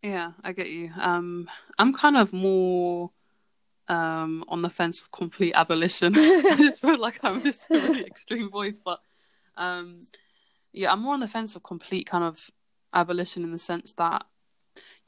[0.01, 0.91] Yeah, I get you.
[0.99, 3.11] Um, I'm kind of more
[3.91, 6.13] um, on the fence of complete abolition.
[6.17, 9.01] I just feel like I'm just a really extreme voice, but
[9.57, 9.99] um,
[10.71, 12.49] yeah, I'm more on the fence of complete kind of
[12.93, 14.23] abolition in the sense that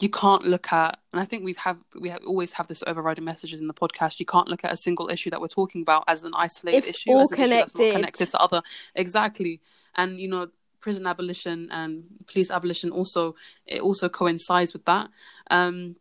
[0.02, 3.24] you can't look at, and I think we've have we have, always have this overriding
[3.24, 4.20] message in the podcast.
[4.20, 6.90] You can't look at a single issue that we're talking about as an isolated it's
[6.90, 7.80] issue, all connected.
[7.80, 8.62] Issue connected to other.
[8.96, 9.62] Exactly,
[9.96, 10.50] and you know,
[10.82, 13.34] prison abolition and police abolition also
[13.66, 15.10] it also coincides with that.
[15.50, 15.96] Um,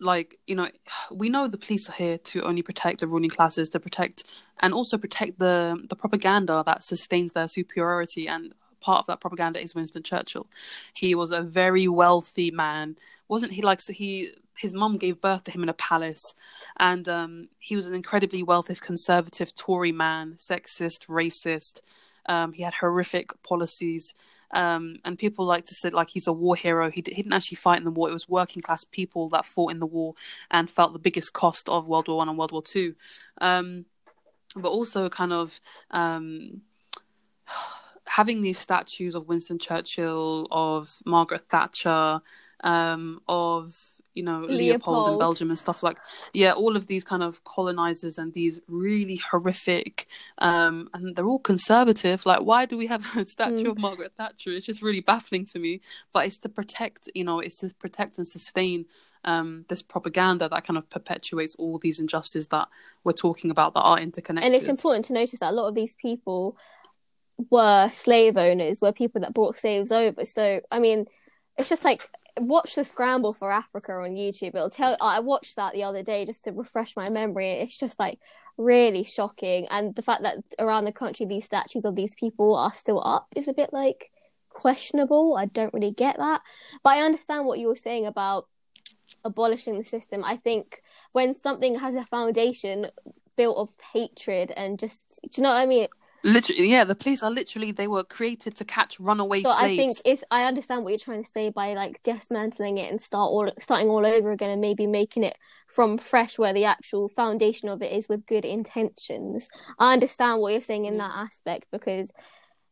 [0.00, 0.68] like you know
[1.10, 4.24] we know the police are here to only protect the ruling classes to protect
[4.60, 9.60] and also protect the the propaganda that sustains their superiority and part of that propaganda
[9.60, 10.46] is Winston Churchill.
[10.94, 12.96] He was a very wealthy man,
[13.28, 13.62] wasn't he?
[13.62, 16.34] Like so, he his mum gave birth to him in a palace,
[16.78, 21.80] and um, he was an incredibly wealthy conservative Tory man, sexist, racist.
[22.26, 24.12] Um, he had horrific policies,
[24.52, 26.90] um, and people like to say like he's a war hero.
[26.90, 29.46] He, d- he, didn't actually fight in the war; it was working class people that
[29.46, 30.14] fought in the war
[30.50, 32.94] and felt the biggest cost of World War One and World War Two.
[33.40, 33.84] Um,
[34.56, 35.58] but also, kind of
[35.90, 36.62] um,
[38.08, 42.20] having these statues of Winston Churchill, of Margaret Thatcher,
[42.64, 43.74] um, of
[44.14, 45.12] you know Leopold.
[45.12, 45.98] in Belgium and stuff like
[46.32, 50.06] yeah, all of these kind of colonizers and these really horrific,
[50.38, 52.24] um, and they're all conservative.
[52.26, 53.70] Like, why do we have a statue mm.
[53.70, 54.50] of Margaret Thatcher?
[54.50, 55.80] It's just really baffling to me.
[56.12, 58.86] But it's to protect, you know, it's to protect and sustain
[59.24, 62.68] um, this propaganda that kind of perpetuates all these injustices that
[63.04, 64.46] we're talking about that are interconnected.
[64.46, 66.56] And it's important to notice that a lot of these people
[67.50, 70.24] were slave owners, were people that brought slaves over.
[70.24, 71.06] So I mean,
[71.56, 72.08] it's just like
[72.40, 74.48] watch the scramble for Africa on YouTube.
[74.54, 74.96] It'll tell.
[75.00, 77.48] I watched that the other day just to refresh my memory.
[77.52, 78.18] It's just like
[78.56, 82.74] really shocking, and the fact that around the country these statues of these people are
[82.74, 84.10] still up is a bit like
[84.48, 85.36] questionable.
[85.36, 86.40] I don't really get that,
[86.82, 88.46] but I understand what you were saying about
[89.24, 90.24] abolishing the system.
[90.24, 92.88] I think when something has a foundation
[93.36, 95.86] built of hatred and just, do you know what I mean?
[96.24, 99.60] Literally, yeah, the police are literally they were created to catch runaway so slaves.
[99.62, 103.00] I think it's I understand what you're trying to say by like dismantling it and
[103.00, 105.36] start all starting all over again and maybe making it
[105.68, 109.48] from fresh where the actual foundation of it is with good intentions.
[109.78, 110.98] I understand what you're saying in mm.
[110.98, 112.10] that aspect because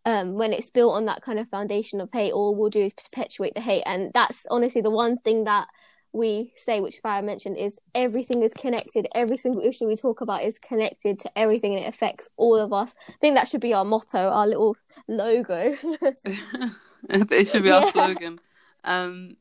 [0.04, 2.94] um, when it's built on that kind of foundation of hate, all we'll do is
[2.94, 5.68] perpetuate the hate, and that's honestly the one thing that
[6.16, 9.06] we say, which Fire mentioned, is everything is connected.
[9.14, 12.72] Every single issue we talk about is connected to everything and it affects all of
[12.72, 12.94] us.
[13.08, 14.76] I think that should be our motto, our little
[15.06, 15.76] logo.
[17.08, 18.38] it should be our slogan.
[18.82, 19.36] Um,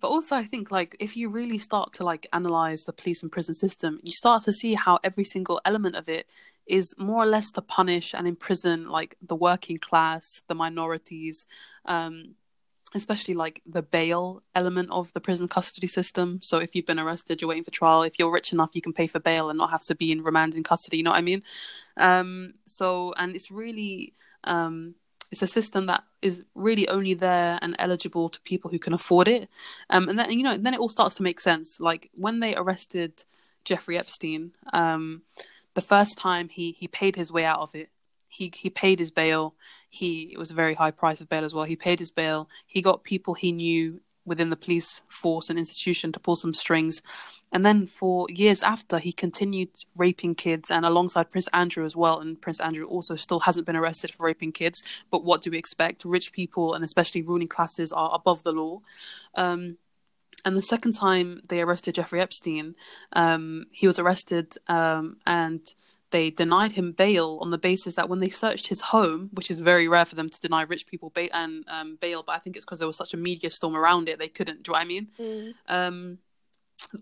[0.00, 3.30] but also, I think like if you really start to like analyze the police and
[3.32, 6.26] prison system, you start to see how every single element of it
[6.66, 11.46] is more or less to punish and imprison like the working class, the minorities,
[11.86, 12.36] um,
[12.94, 16.40] especially like the bail element of the prison custody system.
[16.42, 18.02] So if you've been arrested, you're waiting for trial.
[18.02, 20.22] If you're rich enough, you can pay for bail and not have to be in
[20.22, 20.98] remand in custody.
[20.98, 21.42] You know what I mean?
[21.96, 24.12] Um, so and it's really
[24.44, 24.94] um,
[25.30, 29.28] it's a system that is really only there and eligible to people who can afford
[29.28, 29.48] it.
[29.90, 31.78] Um, and then you know then it all starts to make sense.
[31.80, 33.24] Like when they arrested
[33.64, 35.22] Jeffrey Epstein, um,
[35.74, 37.88] the first time he he paid his way out of it
[38.32, 39.54] he he paid his bail.
[39.90, 41.64] He it was a very high price of bail as well.
[41.66, 42.48] He paid his bail.
[42.66, 47.02] He got people he knew within the police force and institution to pull some strings.
[47.50, 52.20] And then for years after, he continued raping kids and alongside Prince Andrew as well.
[52.20, 54.82] And Prince Andrew also still hasn't been arrested for raping kids.
[55.10, 56.04] But what do we expect?
[56.04, 58.80] Rich people and especially ruling classes are above the law.
[59.34, 59.76] Um,
[60.44, 62.76] and the second time they arrested Jeffrey Epstein,
[63.12, 65.66] um, he was arrested um, and
[66.12, 69.58] they denied him bail on the basis that when they searched his home, which is
[69.58, 72.56] very rare for them to deny rich people bail, and, um, bail but I think
[72.56, 74.62] it's because there was such a media storm around it, they couldn't.
[74.62, 75.08] Do you know I mean?
[75.18, 75.54] Mm.
[75.68, 76.18] Um,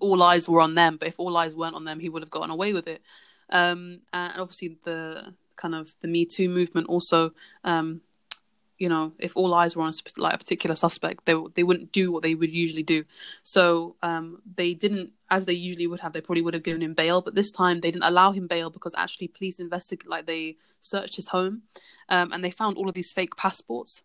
[0.01, 2.31] all eyes were on them, but if all eyes weren't on them, he would have
[2.31, 3.03] gotten away with it.
[3.51, 7.33] Um, and obviously, the kind of the Me Too movement also,
[7.65, 8.01] um,
[8.79, 11.93] you know, if all eyes were on a, like a particular suspect, they they wouldn't
[11.93, 13.05] do what they would usually do.
[13.43, 16.93] So um, they didn't as they usually would have, they probably would have given him
[16.95, 20.57] bail, but this time they didn't allow him bail because actually police investigated, like they
[20.81, 21.63] searched his home,
[22.09, 24.03] um, and they found all of these fake passports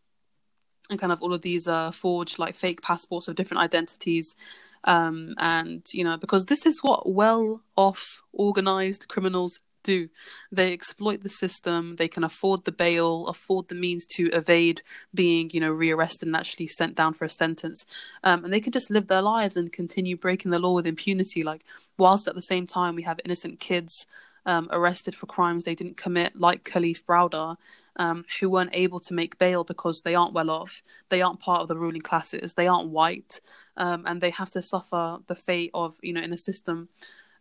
[0.89, 4.35] and kind of all of these uh, forged like fake passports of different identities
[4.83, 10.09] um, and you know because this is what well off organized criminals do.
[10.51, 11.95] They exploit the system.
[11.95, 14.81] They can afford the bail, afford the means to evade
[15.13, 17.85] being, you know, rearrested and actually sent down for a sentence.
[18.23, 21.43] Um, and they can just live their lives and continue breaking the law with impunity.
[21.43, 21.63] Like,
[21.97, 24.05] whilst at the same time we have innocent kids
[24.47, 27.55] um, arrested for crimes they didn't commit, like Kalief Browder,
[27.97, 31.61] um, who weren't able to make bail because they aren't well off, they aren't part
[31.61, 33.39] of the ruling classes, they aren't white,
[33.77, 36.89] um, and they have to suffer the fate of, you know, in a system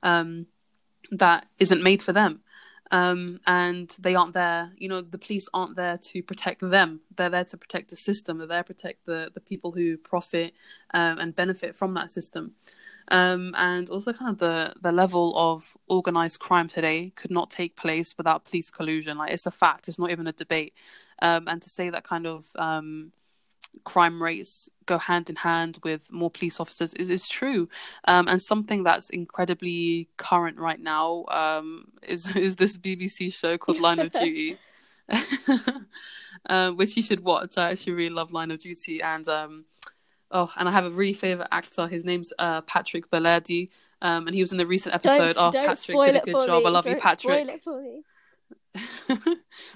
[0.02, 0.46] um,
[1.12, 2.40] that isn't made for them.
[2.90, 7.00] Um, and they aren't there, you know, the police aren't there to protect them.
[7.16, 8.38] They're there to protect the system.
[8.38, 10.52] They're there to protect the, the people who profit
[10.92, 12.52] um, and benefit from that system.
[13.08, 17.74] Um, and also kind of the, the level of organized crime today could not take
[17.74, 19.16] place without police collusion.
[19.18, 20.74] Like it's a fact, it's not even a debate.
[21.22, 23.12] Um, and to say that kind of um,
[23.84, 27.68] crime rates go hand in hand with more police officers is, is true
[28.08, 33.80] um, and something that's incredibly current right now um, is is this BBC show called
[33.80, 34.58] Line of Duty
[36.48, 39.64] uh, which you should watch I actually really love Line of Duty and um,
[40.30, 43.70] oh and I have a really favorite actor his name's uh, Patrick Baladi
[44.02, 46.46] um, and he was in the recent episode don't, oh don't Patrick did a good
[46.46, 46.66] job me.
[46.66, 47.60] I love don't you Patrick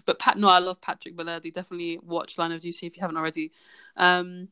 [0.05, 1.53] but Pat, no, I love Patrick Baladi.
[1.53, 3.53] Definitely watch Line of Duty if you haven't already.
[3.97, 4.49] Um,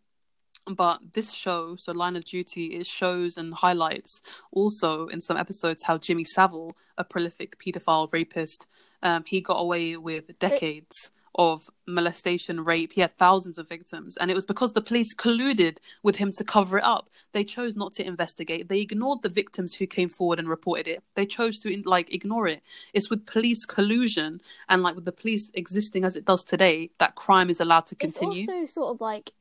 [0.69, 4.21] but this show, so Line of Duty, it shows and highlights
[4.53, 8.67] also in some episodes how Jimmy Savile, a prolific paedophile rapist,
[9.03, 12.93] um, he got away with decades of molestation, rape.
[12.95, 16.43] He had thousands of victims, and it was because the police colluded with him to
[16.45, 17.11] cover it up.
[17.33, 18.69] They chose not to investigate.
[18.69, 21.05] They ignored the victims who came forward and reported it.
[21.15, 22.63] They chose to like ignore it.
[22.95, 27.17] It's with police collusion and like with the police existing as it does today that
[27.17, 28.41] crime is allowed to continue.
[28.41, 29.35] It's also sort of like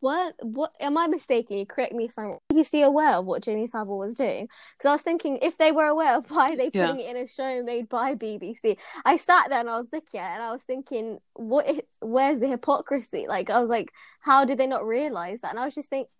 [0.00, 1.58] what what am I mistaken?
[1.58, 4.92] You correct me if I'm BBC aware of what Jimmy Savile was doing because I
[4.92, 7.08] was thinking if they were aware, why are they putting yeah.
[7.10, 8.76] it in a show made by BBC?
[9.04, 11.68] I sat there and I was looking at it and I was thinking, what?
[11.68, 13.26] Is, where's the hypocrisy?
[13.28, 13.90] Like I was like,
[14.20, 15.50] how did they not realize that?
[15.50, 16.10] And I was just thinking,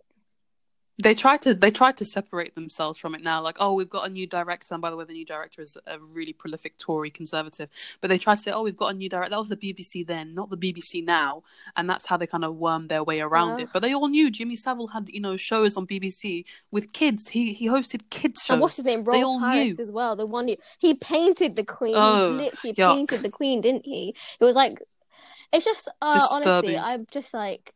[1.03, 3.41] they try to they try to separate themselves from it now.
[3.43, 5.77] Like, oh, we've got a new director, and by the way, the new director is
[5.87, 7.69] a really prolific Tory conservative.
[8.01, 9.31] But they try to say, oh, we've got a new director.
[9.31, 11.43] That was the BBC then, not the BBC now,
[11.77, 13.69] and that's how they kind of worm their way around it.
[13.73, 17.29] But they all knew Jimmy Savile had you know shows on BBC with kids.
[17.29, 18.55] He he hosted kids shows.
[18.55, 19.05] And what's his name?
[19.05, 19.85] Rolf they all Harris knew.
[19.85, 20.17] as well.
[20.17, 21.95] The one who he painted the Queen.
[21.97, 22.95] Oh, literally yuck.
[22.95, 24.15] painted the Queen, didn't he?
[24.41, 24.79] It was like
[25.53, 27.73] it's just uh, honestly, I'm just like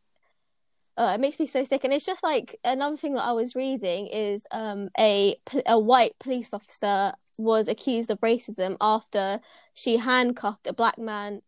[0.96, 1.82] Oh, it makes me so sick.
[1.84, 5.36] And it's just like another thing that I was reading is um, a
[5.66, 9.40] a white police officer was accused of racism after
[9.74, 11.42] she handcuffed a black man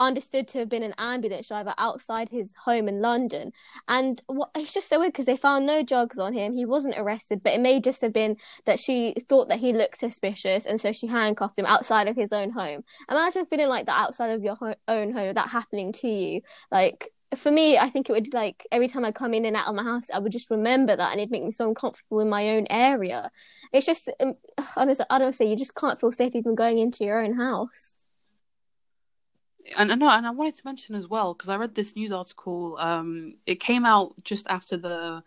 [0.00, 3.52] understood to have been an ambulance driver outside his home in London.
[3.86, 6.52] And what, it's just so weird because they found no drugs on him.
[6.52, 9.98] He wasn't arrested, but it may just have been that she thought that he looked
[9.98, 12.82] suspicious and so she handcuffed him outside of his own home.
[13.08, 16.42] Imagine feeling like that outside of your ho- own home, that happening to you.
[16.72, 19.66] Like, for me, I think it would like every time I come in and out
[19.68, 22.28] of my house, I would just remember that, and it'd make me so uncomfortable in
[22.28, 23.30] my own area.
[23.72, 24.32] It's just um,
[24.76, 27.94] honestly, honestly, you just can't feel safe even going into your own house.
[29.76, 32.78] And, no, and I wanted to mention as well because I read this news article.
[32.78, 35.22] Um, it came out just after the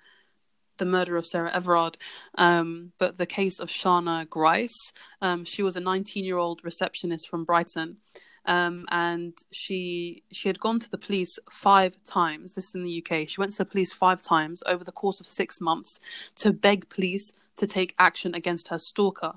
[0.78, 1.98] the murder of Sarah Everard,
[2.40, 4.92] um, but the case of Shana Grice.
[5.22, 7.98] Um, she was a 19 year old receptionist from Brighton.
[8.46, 12.54] Um, and she she had gone to the police five times.
[12.54, 13.28] This is in the UK.
[13.28, 16.00] She went to the police five times over the course of six months
[16.38, 19.34] to beg police to take action against her stalker.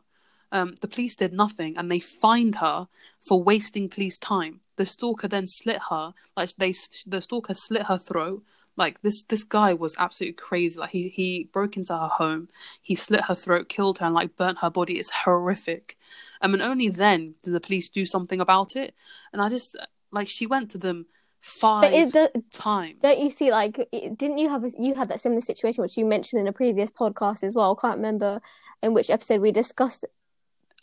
[0.52, 2.88] Um, the police did nothing, and they fined her
[3.20, 4.60] for wasting police time.
[4.76, 6.72] The stalker then slit her like they
[7.06, 8.42] the stalker slit her throat,
[8.76, 10.78] like this this guy was absolutely crazy.
[10.78, 12.48] Like he he broke into her home,
[12.82, 14.94] he slit her throat, killed her, and like burnt her body.
[14.98, 15.96] It's horrific.
[16.40, 18.94] Um, and only then did the police do something about it.
[19.32, 19.78] And I just
[20.10, 21.06] like she went to them
[21.40, 22.98] five it, the, times.
[23.00, 23.52] Don't you see?
[23.52, 26.52] Like, didn't you have a, you had that similar situation which you mentioned in a
[26.52, 27.78] previous podcast as well?
[27.78, 28.40] I can't remember
[28.82, 30.04] in which episode we discussed.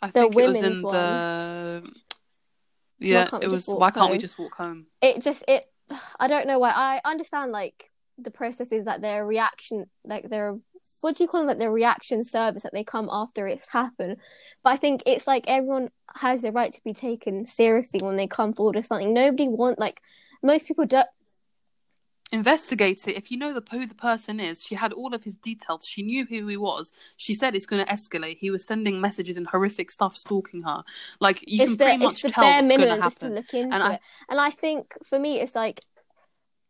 [0.00, 0.94] I the think women's it was in one.
[0.94, 1.92] the
[3.00, 3.28] yeah.
[3.42, 4.86] It was why can't, why can't we just walk home?
[5.02, 5.66] It just it
[6.18, 6.70] I don't know why.
[6.74, 10.58] I understand like the process is that their reaction, like their
[11.00, 14.16] what do you call it, like their reaction service that they come after it's happened.
[14.64, 18.26] But I think it's like everyone has the right to be taken seriously when they
[18.26, 19.12] come forward with something.
[19.12, 20.00] Nobody want like
[20.42, 21.06] most people don't
[22.32, 23.14] investigate it.
[23.16, 25.86] If you know the, who the person is, she had all of his details.
[25.86, 26.90] She knew who he was.
[27.16, 28.38] She said it's going to escalate.
[28.38, 30.82] He was sending messages and horrific stuff, stalking her.
[31.20, 33.34] Like you it's can the, pretty much the tell bare what's going to happen.
[33.34, 35.82] look into and I, and I think for me, it's like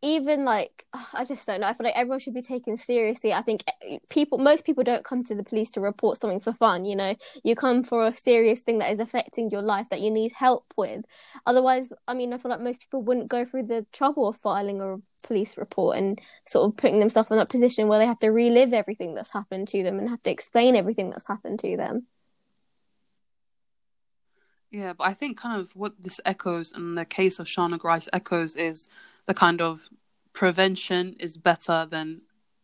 [0.05, 0.85] even like
[1.15, 1.69] I just don't know.
[1.69, 3.33] I feel like everyone should be taken seriously.
[3.33, 6.41] I think eh, eh, people, most people, don't come to the police to report something
[6.41, 6.85] for fun.
[6.85, 10.11] You know, you come for a serious thing that is affecting your life that you
[10.11, 11.05] need help with.
[11.47, 14.81] Otherwise, I mean, I feel like most people wouldn't go through the trouble of filing
[14.81, 18.29] a police report and sort of putting themselves in that position where they have to
[18.29, 22.07] relive everything that's happened to them and have to explain everything that's happened to them.
[24.71, 28.09] Yeah, but I think kind of what this echoes in the case of Shana Grice
[28.13, 28.89] echoes is
[29.27, 29.89] the kind of
[30.33, 32.17] prevention is better than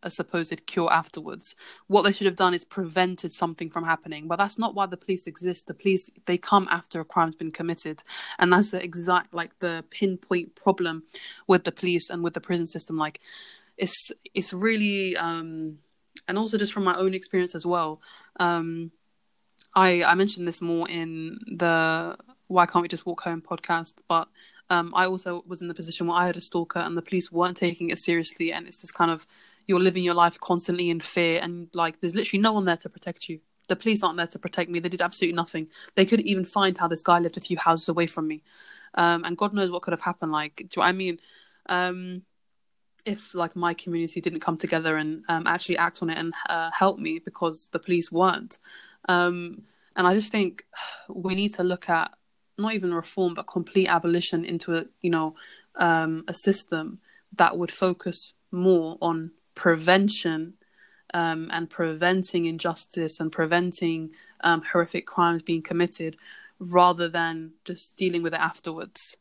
[0.03, 1.55] a supposed cure afterwards.
[1.87, 4.27] What they should have done is prevented something from happening.
[4.27, 5.67] But that's not why the police exist.
[5.67, 8.03] The police they come after a crime's been committed,
[8.37, 11.03] and that's the exact like the pinpoint problem
[11.47, 12.97] with the police and with the prison system.
[12.97, 13.19] Like,
[13.77, 15.79] it's it's really, um,
[16.27, 18.01] and also just from my own experience as well.
[18.39, 18.91] Um,
[19.75, 24.27] I I mentioned this more in the Why Can't We Just Walk Home podcast, but
[24.71, 27.31] um, I also was in the position where I had a stalker and the police
[27.31, 29.27] weren't taking it seriously, and it's this kind of
[29.69, 32.89] you're living your life constantly in fear and like there's literally no one there to
[32.89, 36.25] protect you the police aren't there to protect me they did absolutely nothing they couldn't
[36.25, 38.41] even find how this guy lived a few houses away from me
[38.95, 41.19] um, and god knows what could have happened like do you know i mean
[41.67, 42.23] um,
[43.05, 46.71] if like my community didn't come together and um, actually act on it and uh,
[46.71, 48.57] help me because the police weren't
[49.07, 49.61] um,
[49.95, 50.65] and i just think
[51.07, 52.09] we need to look at
[52.57, 55.35] not even reform but complete abolition into a you know
[55.75, 56.97] um, a system
[57.35, 59.29] that would focus more on
[59.65, 60.53] prevention
[61.13, 64.09] um, and preventing injustice and preventing
[64.41, 66.15] um, horrific crimes being committed
[66.59, 69.17] rather than just dealing with it afterwards.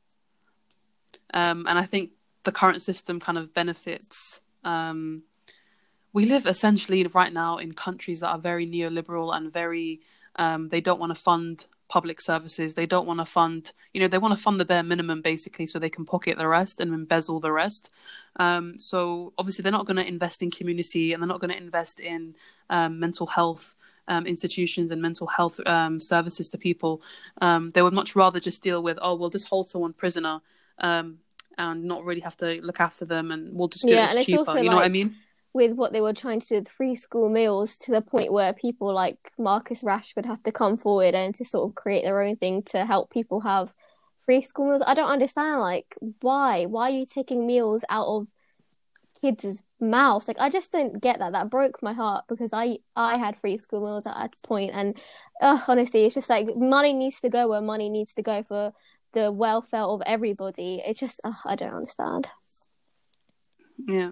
[1.34, 2.10] Um, and I think
[2.44, 4.40] the current system kind of benefits.
[4.62, 5.24] Um,
[6.12, 10.02] we live essentially right now in countries that are very neoliberal and very,
[10.36, 12.74] um, they don't want to fund public services.
[12.74, 15.66] They don't want to fund, you know, they want to fund the bare minimum basically
[15.66, 17.90] so they can pocket the rest and embezzle the rest.
[18.36, 21.56] Um, so obviously, they're not going to invest in community and they're not going to
[21.56, 22.34] invest in
[22.70, 23.74] um, mental health.
[24.10, 27.02] Um, institutions and mental health um, services to people,
[27.42, 30.40] um, they would much rather just deal with, oh, we'll just hold someone prisoner
[30.78, 31.18] um,
[31.58, 34.38] and not really have to look after them, and we'll just do yeah, it cheaper.
[34.48, 34.64] you like...
[34.64, 35.14] know what I mean?
[35.54, 38.52] with what they were trying to do with free school meals to the point where
[38.52, 42.36] people like Marcus Rashford have to come forward and to sort of create their own
[42.36, 43.72] thing to help people have
[44.24, 44.82] free school meals.
[44.86, 46.66] I don't understand like why?
[46.66, 48.26] Why are you taking meals out of
[49.22, 50.28] kids' mouths?
[50.28, 51.32] Like I just don't get that.
[51.32, 54.98] That broke my heart because I I had free school meals at that point and
[55.40, 58.72] honestly it's just like money needs to go where money needs to go for
[59.14, 60.82] the welfare of everybody.
[60.86, 62.28] It just I don't understand.
[63.78, 64.10] Yeah.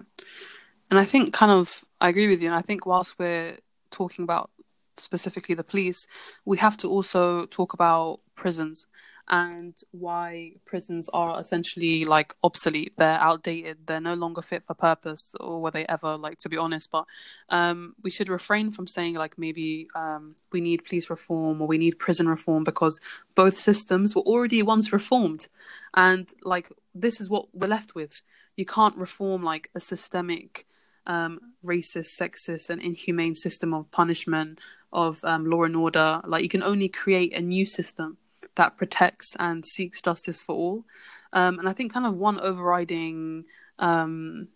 [0.89, 2.47] And I think, kind of, I agree with you.
[2.47, 3.57] And I think, whilst we're
[3.91, 4.49] talking about
[4.97, 6.07] specifically the police,
[6.45, 8.87] we have to also talk about prisons
[9.29, 12.93] and why prisons are essentially like obsolete.
[12.97, 13.85] They're outdated.
[13.85, 16.15] They're no longer fit for purpose, or were they ever?
[16.17, 17.05] Like to be honest, but
[17.49, 21.77] um, we should refrain from saying like maybe um, we need police reform or we
[21.77, 22.99] need prison reform because
[23.35, 25.49] both systems were already once reformed,
[25.95, 28.21] and like this is what we're left with.
[28.55, 30.65] You can't reform like a systemic.
[31.09, 34.59] Um, racist, sexist, and inhumane system of punishment,
[34.91, 36.19] of um, law and order.
[36.25, 38.17] Like, you can only create a new system
[38.57, 40.83] that protects and seeks justice for all.
[41.31, 43.45] Um, and I think kind of one overriding
[43.79, 44.49] um,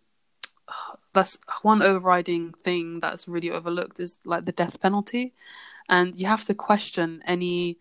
[1.14, 5.34] that's one overriding thing that's really overlooked is like the death penalty,
[5.90, 7.78] and you have to question any.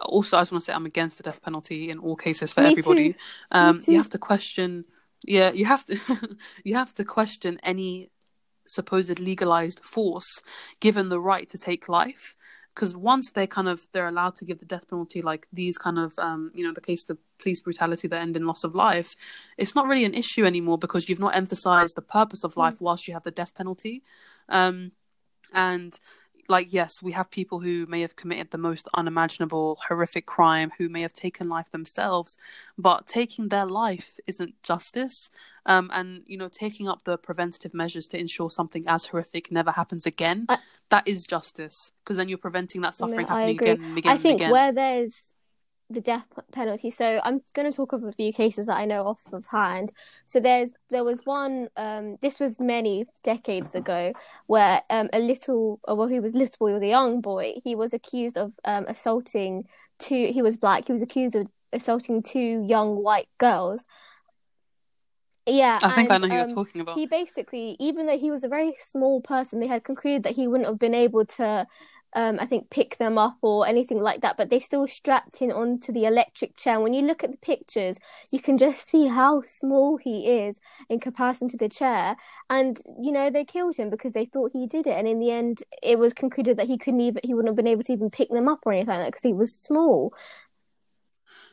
[0.00, 2.62] Also, I just want to say I'm against the death penalty in all cases for
[2.62, 3.12] Me everybody.
[3.12, 3.18] Too.
[3.52, 4.84] Um, you have to question.
[5.24, 5.98] Yeah, you have to
[6.64, 8.10] you have to question any
[8.66, 10.42] supposed legalized force
[10.80, 12.34] given the right to take life
[12.74, 15.98] because once they kind of they're allowed to give the death penalty like these kind
[15.98, 19.14] of um, you know the case of police brutality that end in loss of life
[19.56, 22.60] it's not really an issue anymore because you've not emphasized the purpose of hmm.
[22.60, 24.02] life whilst you have the death penalty
[24.48, 24.92] um,
[25.52, 25.98] and
[26.48, 30.88] like yes we have people who may have committed the most unimaginable horrific crime who
[30.88, 32.36] may have taken life themselves
[32.78, 35.30] but taking their life isn't justice
[35.66, 39.70] um, and you know taking up the preventative measures to ensure something as horrific never
[39.70, 40.58] happens again I,
[40.90, 44.40] that is justice because then you're preventing that suffering no, happening again, again i think
[44.40, 44.50] again.
[44.52, 45.14] where there's
[45.90, 46.90] the death penalty.
[46.90, 49.92] So I'm going to talk of a few cases that I know off of hand.
[50.26, 51.68] So there's there was one.
[51.76, 53.78] Um, this was many decades mm-hmm.
[53.78, 54.12] ago,
[54.46, 57.54] where um, a little, uh, well, he was little, he was a young boy.
[57.62, 59.64] He was accused of um, assaulting
[59.98, 60.30] two.
[60.32, 60.86] He was black.
[60.86, 63.86] He was accused of assaulting two young white girls.
[65.46, 66.96] Yeah, I think and, I know who um, you're talking about.
[66.96, 70.48] He basically, even though he was a very small person, they had concluded that he
[70.48, 71.66] wouldn't have been able to
[72.16, 75.50] um, I think, pick them up or anything like that, but they still strapped in
[75.50, 76.78] onto the electric chair.
[76.80, 77.98] when you look at the pictures,
[78.30, 80.56] you can just see how small he is
[80.88, 82.16] in comparison to the chair.
[82.48, 84.96] And, you know, they killed him because they thought he did it.
[84.96, 87.66] And in the end, it was concluded that he couldn't even, he wouldn't have been
[87.66, 90.14] able to even pick them up or anything like that because he was small.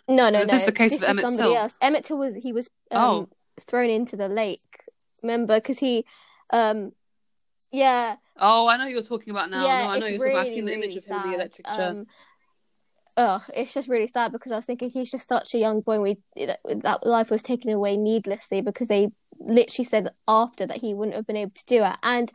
[0.08, 0.46] No, no, no.
[0.46, 1.58] This is the case this of Emmett somebody Till.
[1.58, 1.74] Else.
[1.82, 3.30] Emmett Till was, he was um, oh.
[3.62, 4.82] thrown into the lake,
[5.24, 5.56] remember?
[5.56, 6.06] Because he,
[6.54, 6.92] um,
[7.72, 9.64] yeah Oh, I know you're talking about now.
[9.66, 10.48] Yeah, no, I know you're really, about.
[10.48, 11.14] I've seen the really image of sad.
[11.14, 11.90] him in the electric chair.
[11.92, 12.06] Um,
[13.16, 16.02] oh, it's just really sad because I was thinking he's just such a young boy.
[16.02, 20.96] we that, that, life was taken away needlessly because they literally said after that he
[20.96, 21.96] wouldn't have been able to do it.
[22.02, 22.32] And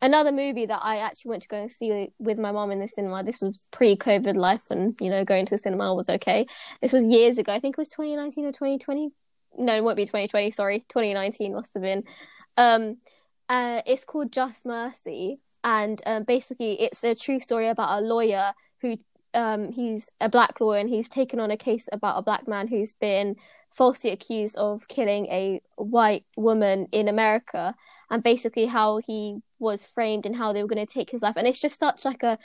[0.00, 2.86] another movie that I actually went to go and see with my mom in the
[2.86, 3.24] cinema.
[3.24, 6.46] This was pre-COVID life, and you know, going to the cinema was okay.
[6.80, 7.52] This was years ago.
[7.52, 9.10] I think it was 2019 or 2020.
[9.58, 10.52] No, it won't be 2020.
[10.52, 12.04] Sorry, 2019 must have been.
[12.56, 12.98] Um,
[13.48, 18.52] uh, it's called Just Mercy, and um, basically, it's a true story about a lawyer
[18.80, 18.98] who
[19.34, 22.68] um, he's a black lawyer and he's taken on a case about a black man
[22.68, 23.36] who's been
[23.70, 27.74] falsely accused of killing a white woman in America,
[28.10, 31.36] and basically how he was framed and how they were going to take his life.
[31.36, 32.38] And it's just such like a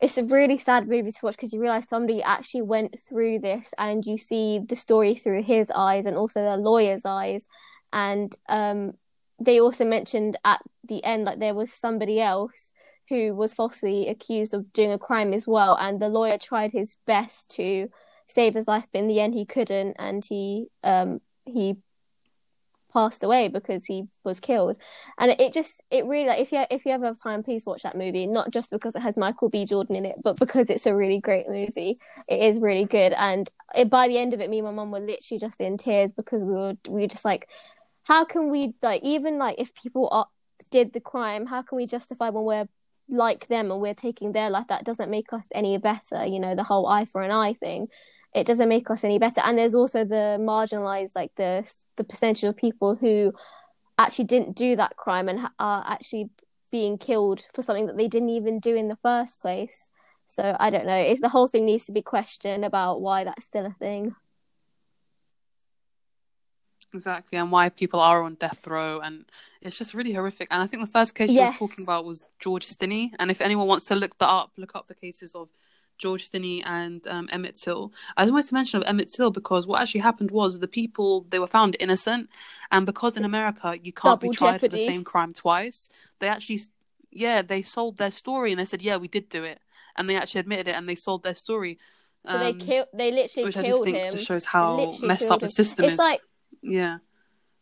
[0.00, 3.72] it's a really sad movie to watch because you realize somebody actually went through this
[3.76, 7.46] and you see the story through his eyes and also the lawyer's eyes
[7.92, 8.92] and um,
[9.40, 12.72] they also mentioned at the end like there was somebody else
[13.08, 16.96] who was falsely accused of doing a crime as well and the lawyer tried his
[17.06, 17.88] best to
[18.28, 21.76] save his life but in the end he couldn't and he um he
[22.92, 24.82] passed away because he was killed
[25.18, 27.82] and it just it really like if you if you ever have time please watch
[27.82, 30.86] that movie not just because it has michael b jordan in it but because it's
[30.86, 31.96] a really great movie
[32.28, 34.90] it is really good and it, by the end of it me and my mom
[34.90, 37.48] were literally just in tears because we were we were just like
[38.04, 40.26] how can we like even like if people are
[40.70, 42.68] did the crime, how can we justify when we're
[43.08, 44.66] like them and we're taking their life?
[44.68, 46.24] That doesn't make us any better.
[46.24, 47.88] You know, the whole eye for an eye thing.
[48.34, 49.40] It doesn't make us any better.
[49.42, 53.32] And there's also the marginalized, like the the percentage of people who
[53.98, 56.30] actually didn't do that crime and are actually
[56.70, 59.88] being killed for something that they didn't even do in the first place.
[60.28, 60.94] So I don't know.
[60.94, 64.14] It's the whole thing needs to be questioned about why that's still a thing
[66.94, 69.24] exactly and why people are on death row and
[69.60, 71.36] it's just really horrific and i think the first case yes.
[71.36, 74.50] you were talking about was george stinney and if anyone wants to look that up
[74.56, 75.48] look up the cases of
[75.98, 79.80] george stinney and um, emmett till i wanted to mention of emmett till because what
[79.80, 82.28] actually happened was the people they were found innocent
[82.72, 84.68] and because in america you can't Double be tried jeopardy.
[84.70, 86.58] for the same crime twice they actually
[87.12, 89.60] yeah they sold their story and they said yeah we did do it
[89.96, 91.78] and they actually admitted it and they sold their story
[92.26, 92.86] so um, they killed.
[92.92, 94.12] They literally which killed I just think him.
[94.12, 95.46] Just shows how messed up him.
[95.46, 95.98] the system it's is.
[95.98, 96.20] like
[96.62, 96.98] yeah.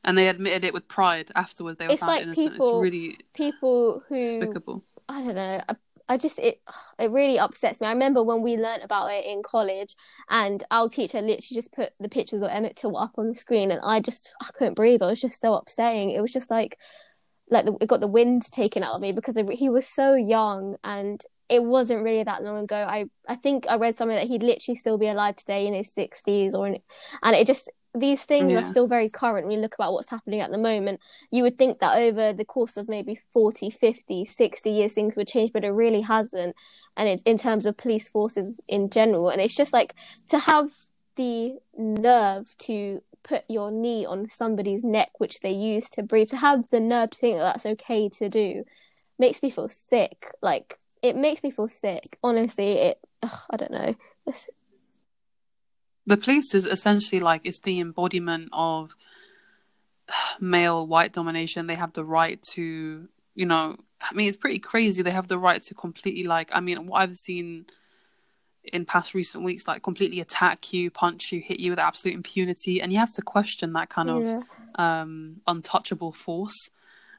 [0.04, 1.78] And they admitted it with pride afterwards.
[1.78, 2.52] They were it's found like innocent.
[2.52, 4.84] People, it's really people who despicable.
[5.08, 5.60] I don't know.
[5.68, 5.76] I,
[6.10, 6.60] I just it
[6.98, 7.86] it really upsets me.
[7.88, 9.96] I remember when we learnt about it in college,
[10.30, 13.70] and our teacher literally just put the pictures of Emmett Till up on the screen,
[13.70, 15.02] and I just I couldn't breathe.
[15.02, 16.10] I was just so upsetting.
[16.10, 16.78] It was just like
[17.50, 20.14] like the, it got the wind taken out of me because it, he was so
[20.14, 22.76] young and it wasn't really that long ago.
[22.88, 25.92] I I think I read somewhere that he'd literally still be alive today in his
[25.92, 26.78] sixties or, in,
[27.22, 28.60] and it just these things yeah.
[28.60, 31.00] are still very current when you look about what's happening at the moment
[31.32, 35.26] you would think that over the course of maybe 40 50 60 years things would
[35.26, 36.54] change but it really hasn't
[36.98, 39.94] and it's in terms of police forces in general and it's just like
[40.28, 40.70] to have
[41.16, 46.36] the nerve to put your knee on somebody's neck which they use to breathe to
[46.36, 48.64] have the nerve to think that that's okay to do
[49.18, 52.04] makes me feel sick like it makes me feel sick.
[52.22, 53.94] Honestly, it ugh, I don't know.
[54.26, 54.48] It's...
[56.06, 58.92] The police is essentially like it's the embodiment of
[60.08, 61.66] uh, male white domination.
[61.66, 65.02] They have the right to, you know, I mean, it's pretty crazy.
[65.02, 66.50] They have the right to completely like.
[66.52, 67.66] I mean, what I've seen
[68.64, 72.80] in past recent weeks, like completely attack you, punch you, hit you with absolute impunity,
[72.80, 74.34] and you have to question that kind yeah.
[74.34, 74.42] of
[74.76, 76.70] um, untouchable force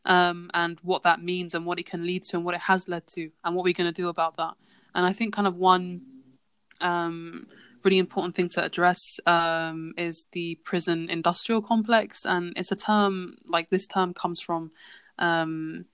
[0.06, 2.88] um, and what that means and what it can lead to and what it has
[2.88, 4.54] led to and what we're going to do about that.
[4.95, 6.02] And I think kind of one
[6.82, 7.47] um,
[7.84, 13.38] really important thing to address um, is the prison industrial complex, and it's a term
[13.47, 14.72] like this term comes from.
[15.20, 15.86] Um,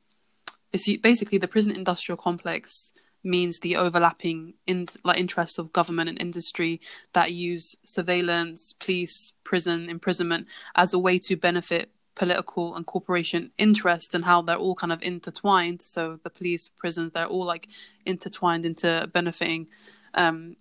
[0.71, 2.93] it's basically the prison industrial complex
[3.23, 6.79] means the overlapping in, like interests of government and industry
[7.13, 14.15] that use surveillance, police, prison, imprisonment as a way to benefit political and corporation interest
[14.15, 15.81] and how they're all kind of intertwined.
[15.81, 17.67] So the police, prisons, they're all like
[18.05, 19.67] intertwined into benefiting
[20.13, 20.55] um,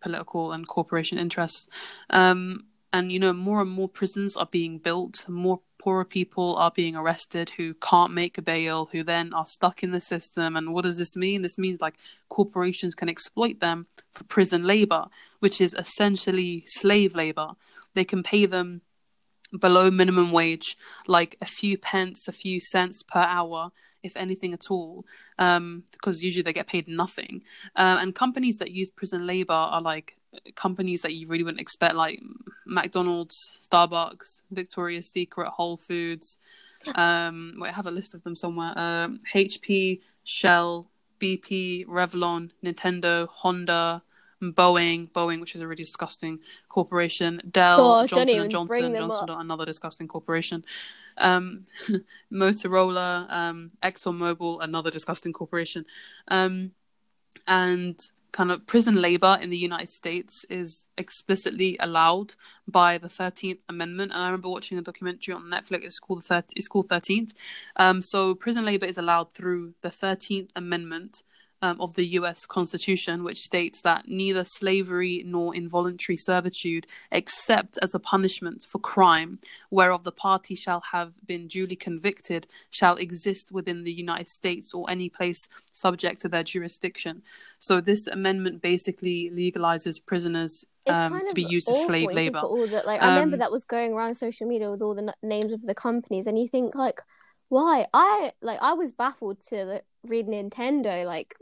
[0.00, 1.68] political and corporation interests.
[2.10, 5.28] Um, and you know, more and more prisons are being built.
[5.28, 9.82] More poorer people are being arrested who can't make a bail, who then are stuck
[9.82, 10.56] in the system.
[10.56, 11.42] And what does this mean?
[11.42, 11.96] This means like
[12.30, 15.08] corporations can exploit them for prison labor,
[15.40, 17.50] which is essentially slave labor.
[17.94, 18.80] They can pay them
[19.56, 20.76] below minimum wage,
[21.06, 23.70] like a few pence, a few cents per hour,
[24.02, 25.04] if anything at all,
[25.38, 27.42] um, because usually they get paid nothing.
[27.74, 30.16] Uh, and companies that use prison labor are like
[30.54, 32.20] companies that you really wouldn't expect, like
[32.66, 36.38] McDonald's, Starbucks, Victoria's Secret, Whole Foods.
[36.94, 38.74] Um, wait, I have a list of them somewhere.
[38.74, 40.88] HP, uh, Shell,
[41.20, 44.02] BP, Revlon, Nintendo, Honda.
[44.42, 49.38] Boeing, Boeing, which is a really disgusting corporation, Dell, oh, Johnson and Johnson, Johnson, up.
[49.40, 50.64] another disgusting corporation,
[51.16, 51.66] um,
[52.32, 55.86] Motorola, um, ExxonMobil, another disgusting corporation,
[56.28, 56.72] um,
[57.46, 57.98] and
[58.32, 62.34] kind of prison labor in the United States is explicitly allowed
[62.68, 64.12] by the Thirteenth Amendment.
[64.12, 65.84] And I remember watching a documentary on Netflix.
[65.84, 67.32] It's called the 13th, It's called Thirteenth.
[67.76, 71.22] Um, so prison labor is allowed through the Thirteenth Amendment
[71.66, 77.94] um, of the US Constitution, which states that neither slavery nor involuntary servitude, except as
[77.94, 79.38] a punishment for crime,
[79.70, 84.88] whereof the party shall have been duly convicted, shall exist within the United States or
[84.88, 85.40] any place
[85.72, 87.22] subject to their jurisdiction.
[87.58, 92.40] So this amendment basically legalizes prisoners um, kind to be used as slave labor.
[92.70, 95.02] That, like, um, I remember um, that was going around social media with all the
[95.08, 97.00] n- names of the companies, and you think like,
[97.48, 97.86] why?
[97.92, 101.34] I like I was baffled to like, read Nintendo like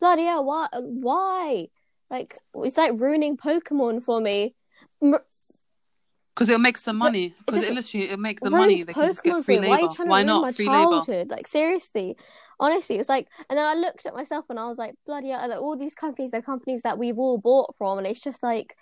[0.00, 0.66] bloody hell, why?
[0.72, 1.66] Uh, why?
[2.10, 4.54] Like, it's like ruining Pokemon for me.
[5.00, 7.34] Because it'll make some money.
[7.46, 8.82] Because it literally it'll make the money.
[8.82, 9.88] They Pokemon can just get free labor.
[9.98, 11.08] Why, why not free childhood?
[11.08, 11.34] labor?
[11.34, 12.16] Like seriously,
[12.60, 13.28] honestly, it's like.
[13.48, 15.48] And then I looked at myself and I was like, bloody hell!
[15.48, 18.76] Like, all these companies are companies that we've all bought from, and it's just like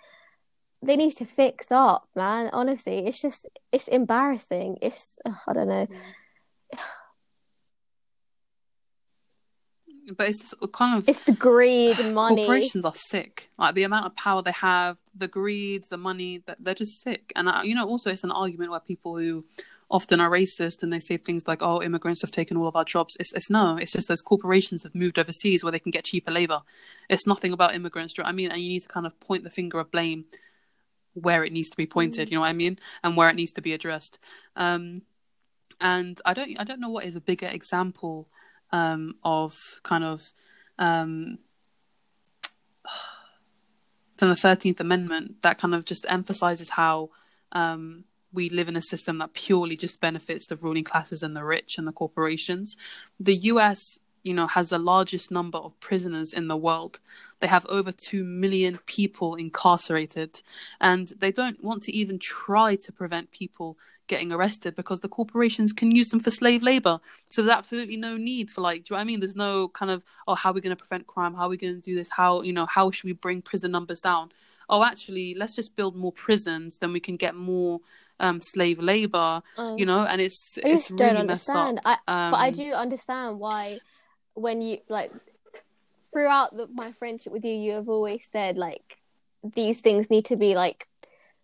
[0.83, 2.49] they need to fix up, man.
[2.53, 4.77] Honestly, it's just it's embarrassing.
[4.81, 5.87] It's I don't know.
[5.87, 6.79] Mm
[10.15, 12.45] but it's kind of it's the greed, money.
[12.45, 13.49] Corporations are sick.
[13.57, 16.43] Like the amount of power they have, the greed, the money.
[16.45, 17.33] That they're just sick.
[17.35, 19.45] And I, uh, you know, also it's an argument where people who
[19.89, 22.85] often are racist and they say things like, "Oh, immigrants have taken all of our
[22.85, 23.77] jobs." It's, it's no.
[23.77, 26.61] It's just those corporations have moved overseas where they can get cheaper labor.
[27.09, 28.13] It's nothing about immigrants.
[28.23, 28.51] I mean?
[28.51, 30.25] And you need to kind of point the finger of blame
[31.13, 32.27] where it needs to be pointed.
[32.27, 32.31] Mm.
[32.31, 32.77] You know what I mean?
[33.03, 34.19] And where it needs to be addressed.
[34.55, 35.01] Um,
[35.81, 38.29] and I don't I don't know what is a bigger example
[38.75, 40.19] um, of kind of
[40.79, 41.39] um,
[44.17, 47.09] from the Thirteenth Amendment that kind of just emphasizes how
[47.53, 48.03] um,
[48.33, 51.75] we live in a system that purely just benefits the ruling classes and the rich
[51.77, 52.75] and the corporations.
[53.19, 56.99] The U.S you know, has the largest number of prisoners in the world.
[57.41, 60.41] They have over 2 million people incarcerated,
[60.81, 65.73] and they don't want to even try to prevent people getting arrested because the corporations
[65.73, 66.99] can use them for slave labor.
[67.29, 69.19] So there's absolutely no need for, like, do you know what I mean?
[69.19, 71.35] There's no kind of, oh, how are we going to prevent crime?
[71.35, 72.09] How are we going to do this?
[72.09, 74.31] How, you know, how should we bring prison numbers down?
[74.67, 77.79] oh, actually, let's just build more prisons, then we can get more
[78.19, 80.03] um, slave labor, um, you know.
[80.03, 81.75] And it's I it's really messed up.
[81.85, 83.79] I, um, but I do understand why
[84.35, 85.11] when you like
[86.13, 88.97] throughout the, my friendship with you, you have always said like
[89.55, 90.87] these things need to be like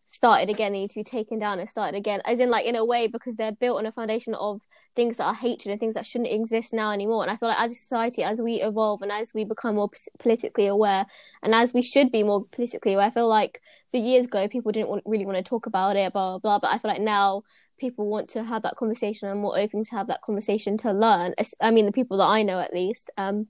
[0.10, 2.76] started again, they need to be taken down and started again, as in like in
[2.76, 4.62] a way because they're built on a foundation of
[4.94, 7.22] things that are hatred and things that shouldn't exist now anymore.
[7.22, 9.90] And I feel like as a society, as we evolve and as we become more
[10.20, 11.06] politically aware,
[11.42, 14.74] and as we should be more politically aware, I feel like for years ago people
[14.74, 16.60] didn't want, really want to talk about it, blah blah blah.
[16.60, 17.44] But I feel like now
[17.82, 21.34] people want to have that conversation and more open to have that conversation to learn.
[21.60, 23.10] I mean, the people that I know at least.
[23.18, 23.48] Um,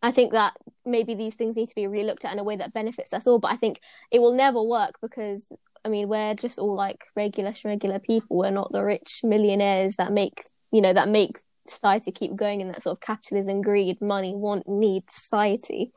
[0.00, 0.54] I think that
[0.86, 3.40] maybe these things need to be relooked at in a way that benefits us all.
[3.40, 3.80] But I think
[4.12, 5.42] it will never work because
[5.84, 8.36] I mean we're just all like regular regular people.
[8.38, 12.68] We're not the rich millionaires that make you know that make society keep going in
[12.68, 15.92] that sort of capitalism, greed, money, want, need society.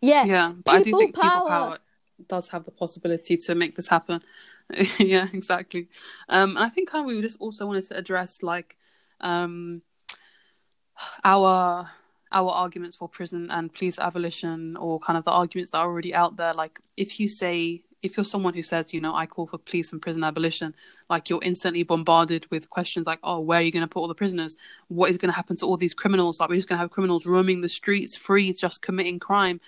[0.00, 1.30] Yeah, yeah, but people I do think power.
[1.32, 1.78] people power
[2.26, 4.22] does have the possibility to make this happen.
[4.98, 5.88] yeah, exactly.
[6.28, 8.76] Um, and I think kind of we just also wanted to address like
[9.20, 9.82] um,
[11.24, 11.88] our
[12.30, 16.14] our arguments for prison and police abolition, or kind of the arguments that are already
[16.14, 16.52] out there.
[16.52, 19.90] Like if you say if you're someone who says, you know, I call for police
[19.90, 20.72] and prison abolition,
[21.10, 24.06] like you're instantly bombarded with questions like, oh, where are you going to put all
[24.06, 24.56] the prisoners?
[24.86, 26.38] What is going to happen to all these criminals?
[26.38, 29.60] Like, we're just going to have criminals roaming the streets free, just committing crime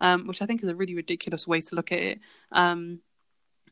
[0.00, 2.20] um, which I think is a really ridiculous way to look at it.
[2.52, 3.00] Um,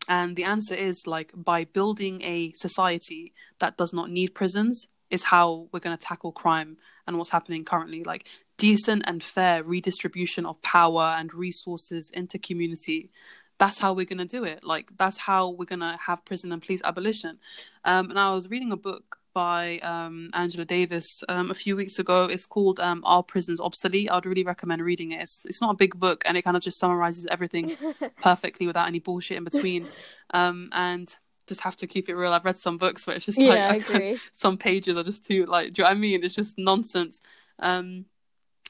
[0.09, 5.25] and the answer is like by building a society that does not need prisons is
[5.25, 8.05] how we're going to tackle crime and what's happening currently.
[8.05, 13.11] Like decent and fair redistribution of power and resources into community.
[13.59, 14.65] That's how we're going to do it.
[14.65, 17.39] Like that's how we're going to have prison and police abolition.
[17.85, 21.99] Um, and I was reading a book by um, Angela Davis um, a few weeks
[21.99, 22.25] ago.
[22.25, 25.21] It's called um, "Are Prisons Obsolete." I'd really recommend reading it.
[25.21, 27.77] It's it's not a big book, and it kind of just summarizes everything
[28.23, 29.89] perfectly without any bullshit in between.
[30.33, 31.15] Um, and
[31.47, 32.33] just have to keep it real.
[32.33, 35.75] I've read some books where it's just yeah, like some pages are just too like.
[35.75, 36.25] Do you know what I mean?
[36.25, 37.21] It's just nonsense.
[37.59, 38.07] Um,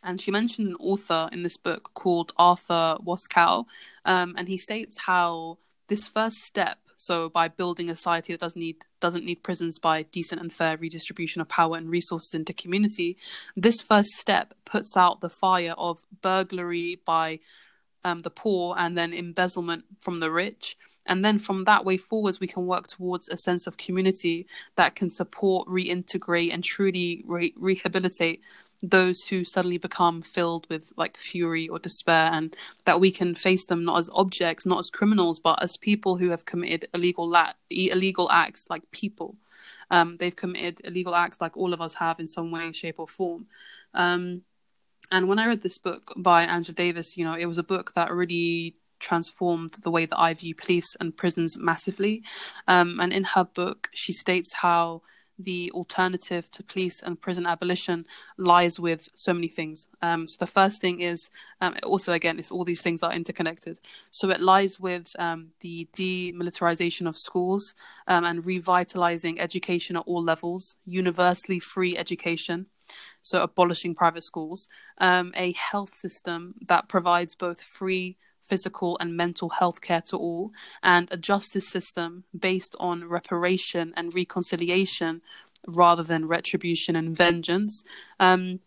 [0.02, 3.66] and she mentioned an author in this book called Arthur Waskow,
[4.04, 8.58] um, and he states how this first step so by building a society that doesn't
[8.58, 13.16] need doesn't need prisons by decent and fair redistribution of power and resources into community,
[13.54, 17.40] this first step puts out the fire of burglary by
[18.02, 20.76] um, the poor and then embezzlement from the rich.
[21.04, 24.94] And then from that way forwards, we can work towards a sense of community that
[24.94, 28.40] can support, reintegrate, and truly re- rehabilitate
[28.82, 32.54] those who suddenly become filled with like fury or despair and
[32.84, 36.30] that we can face them not as objects not as criminals but as people who
[36.30, 39.36] have committed illegal la- illegal acts like people
[39.90, 43.08] um, they've committed illegal acts like all of us have in some way shape or
[43.08, 43.46] form
[43.94, 44.42] um,
[45.10, 47.94] and when i read this book by angela davis you know it was a book
[47.94, 52.22] that really transformed the way that i view police and prisons massively
[52.68, 55.00] um, and in her book she states how
[55.38, 58.06] the alternative to police and prison abolition
[58.38, 59.86] lies with so many things.
[60.02, 61.30] Um, so the first thing is
[61.60, 63.78] um, also again, it's all these things are interconnected.
[64.10, 67.74] So it lies with um, the demilitarization of schools
[68.08, 72.66] um, and revitalizing education at all levels, universally free education.
[73.20, 74.68] So abolishing private schools,
[74.98, 78.16] um, a health system that provides both free
[78.46, 84.14] physical, and mental health care to all, and a justice system based on reparation and
[84.14, 85.22] reconciliation
[85.66, 87.82] rather than retribution and vengeance.
[88.20, 88.60] Um,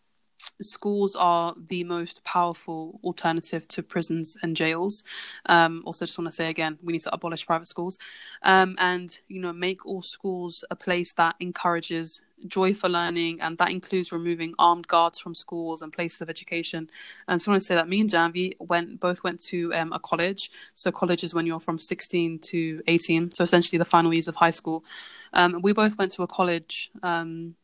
[0.61, 5.03] schools are the most powerful alternative to prisons and jails.
[5.45, 7.97] Um, also, just want to say again, we need to abolish private schools,
[8.43, 13.57] um, and you know, make all schools a place that encourages joy for learning, and
[13.57, 16.89] that includes removing armed guards from schools and places of education.
[17.27, 19.91] And so I want to say that me and Janvi went both went to um,
[19.93, 20.51] a college.
[20.73, 24.35] So college is when you're from 16 to 18, so essentially the final years of
[24.35, 24.85] high school.
[25.33, 26.91] Um, we both went to a college.
[27.03, 27.55] Um,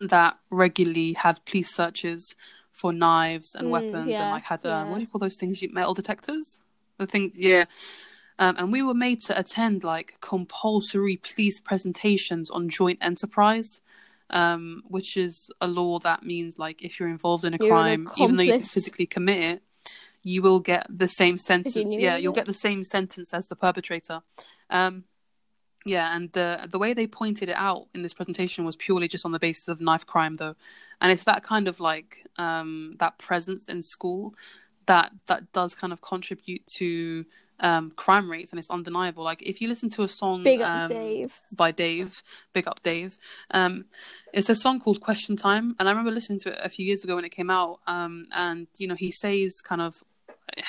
[0.00, 2.34] that regularly had police searches
[2.72, 4.82] for knives and mm, weapons yeah, and like had yeah.
[4.82, 5.62] um, what do you call those things?
[5.72, 6.60] Metal detectors.
[6.98, 7.66] The thing, yeah.
[8.38, 13.80] Um, and we were made to attend like compulsory police presentations on joint enterprise,
[14.28, 18.06] um, which is a law that means like if you're involved in a you're crime,
[18.18, 19.62] even though you physically commit it,
[20.22, 21.76] you will get the same sentence.
[21.94, 24.20] You yeah, you'll get the same sentence as the perpetrator.
[24.68, 25.04] Um,
[25.86, 29.24] yeah, and the the way they pointed it out in this presentation was purely just
[29.24, 30.56] on the basis of knife crime, though,
[31.00, 34.34] and it's that kind of like um, that presence in school
[34.86, 37.24] that that does kind of contribute to
[37.60, 39.22] um, crime rates, and it's undeniable.
[39.22, 41.32] Like if you listen to a song big up um, Dave.
[41.56, 42.12] by Dave,
[42.52, 43.16] big up Dave.
[43.52, 43.84] Um,
[44.34, 47.04] it's a song called Question Time, and I remember listening to it a few years
[47.04, 47.78] ago when it came out.
[47.86, 49.94] Um, and you know he says kind of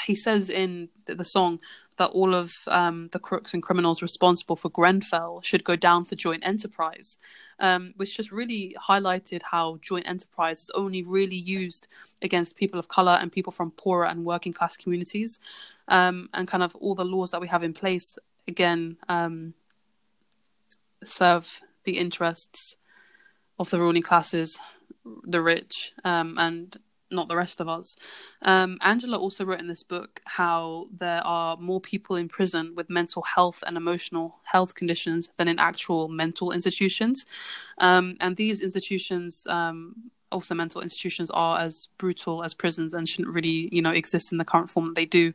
[0.06, 1.60] he says in the song
[1.98, 6.16] that all of um, the crooks and criminals responsible for Grenfell should go down for
[6.16, 7.18] joint enterprise,
[7.60, 11.88] um, which just really highlighted how joint enterprise is only really used
[12.22, 15.40] against people of color and people from poorer and working class communities,
[15.88, 18.18] um, and kind of all the laws that we have in place
[18.48, 19.54] again um,
[21.04, 22.76] serve the interests
[23.60, 24.60] of the ruling classes,
[25.24, 26.78] the rich, um, and
[27.12, 27.96] not the rest of us.
[28.42, 32.90] Um, Angela also wrote in this book how there are more people in prison with
[32.90, 37.26] mental health and emotional health conditions than in actual mental institutions.
[37.78, 43.34] Um, and these institutions um, also mental institutions are as brutal as prisons and shouldn't
[43.34, 45.34] really you know exist in the current form that they do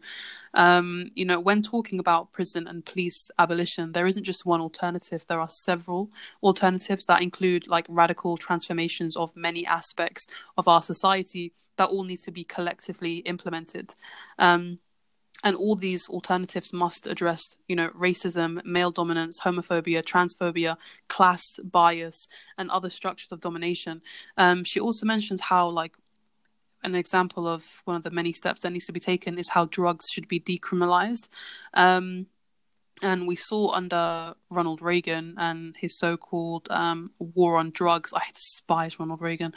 [0.54, 5.24] um, you know when talking about prison and police abolition there isn't just one alternative
[5.28, 6.10] there are several
[6.42, 10.26] alternatives that include like radical transformations of many aspects
[10.56, 13.94] of our society that all need to be collectively implemented
[14.38, 14.78] um,
[15.42, 20.76] and all these alternatives must address you know racism male dominance homophobia transphobia
[21.08, 22.28] class bias
[22.58, 24.02] and other structures of domination
[24.36, 25.92] um, she also mentions how like
[26.84, 29.66] an example of one of the many steps that needs to be taken is how
[29.66, 31.28] drugs should be decriminalized
[31.74, 32.26] um,
[33.02, 38.12] and we saw under Ronald Reagan and his so-called um, war on drugs.
[38.14, 39.52] I despise Ronald Reagan,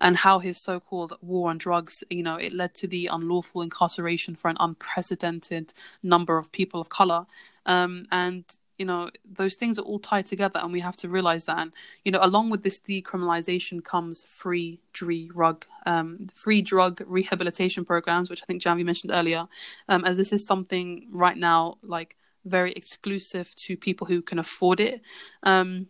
[0.00, 4.36] and how his so-called war on drugs, you know, it led to the unlawful incarceration
[4.36, 5.72] for an unprecedented
[6.02, 7.26] number of people of color,
[7.66, 8.44] um, and
[8.78, 11.58] you know those things are all tied together, and we have to realize that.
[11.58, 11.72] And
[12.04, 18.42] you know, along with this decriminalization comes free drug, um, free drug rehabilitation programs, which
[18.42, 19.46] I think Jamie mentioned earlier,
[19.88, 24.80] um, as this is something right now like very exclusive to people who can afford
[24.80, 25.00] it.
[25.42, 25.86] Um,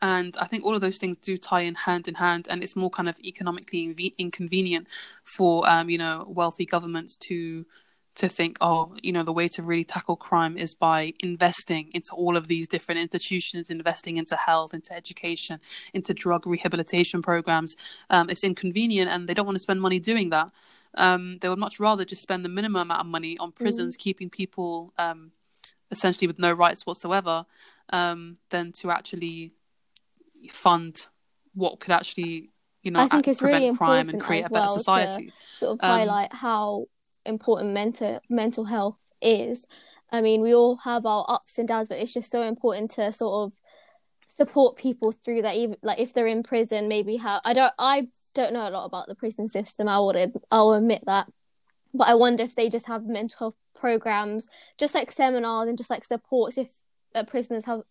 [0.00, 2.76] and I think all of those things do tie in hand in hand, and it's
[2.76, 4.86] more kind of economically inv- inconvenient
[5.24, 7.66] for um, you know wealthy governments to
[8.14, 12.10] to think, oh, you know, the way to really tackle crime is by investing into
[12.14, 15.60] all of these different institutions, investing into health, into education,
[15.94, 17.76] into drug rehabilitation programs.
[18.10, 20.50] Um, it's inconvenient, and they don't want to spend money doing that.
[20.94, 23.62] Um, they would much rather just spend the minimum amount of money on mm-hmm.
[23.62, 24.00] prisons, mm.
[24.00, 25.30] keeping people um,
[25.90, 27.44] essentially with no rights whatsoever,
[27.90, 29.52] um, than to actually
[30.50, 31.06] fund
[31.54, 32.50] what could actually,
[32.82, 35.32] you know, I think act, it's prevent really crime and create a well to society.
[35.54, 36.86] sort of um, highlight how
[37.24, 39.66] important mental mental health is.
[40.10, 43.12] I mean, we all have our ups and downs, but it's just so important to
[43.12, 43.58] sort of
[44.36, 45.56] support people through that.
[45.56, 48.84] Even like if they're in prison, maybe how I don't I don't know a lot
[48.84, 49.88] about the prison system.
[49.88, 51.26] I would I'll admit that,
[51.92, 55.90] but I wonder if they just have mental health programs, just like seminars and just
[55.90, 56.78] like supports if
[57.14, 57.82] uh, prisoners have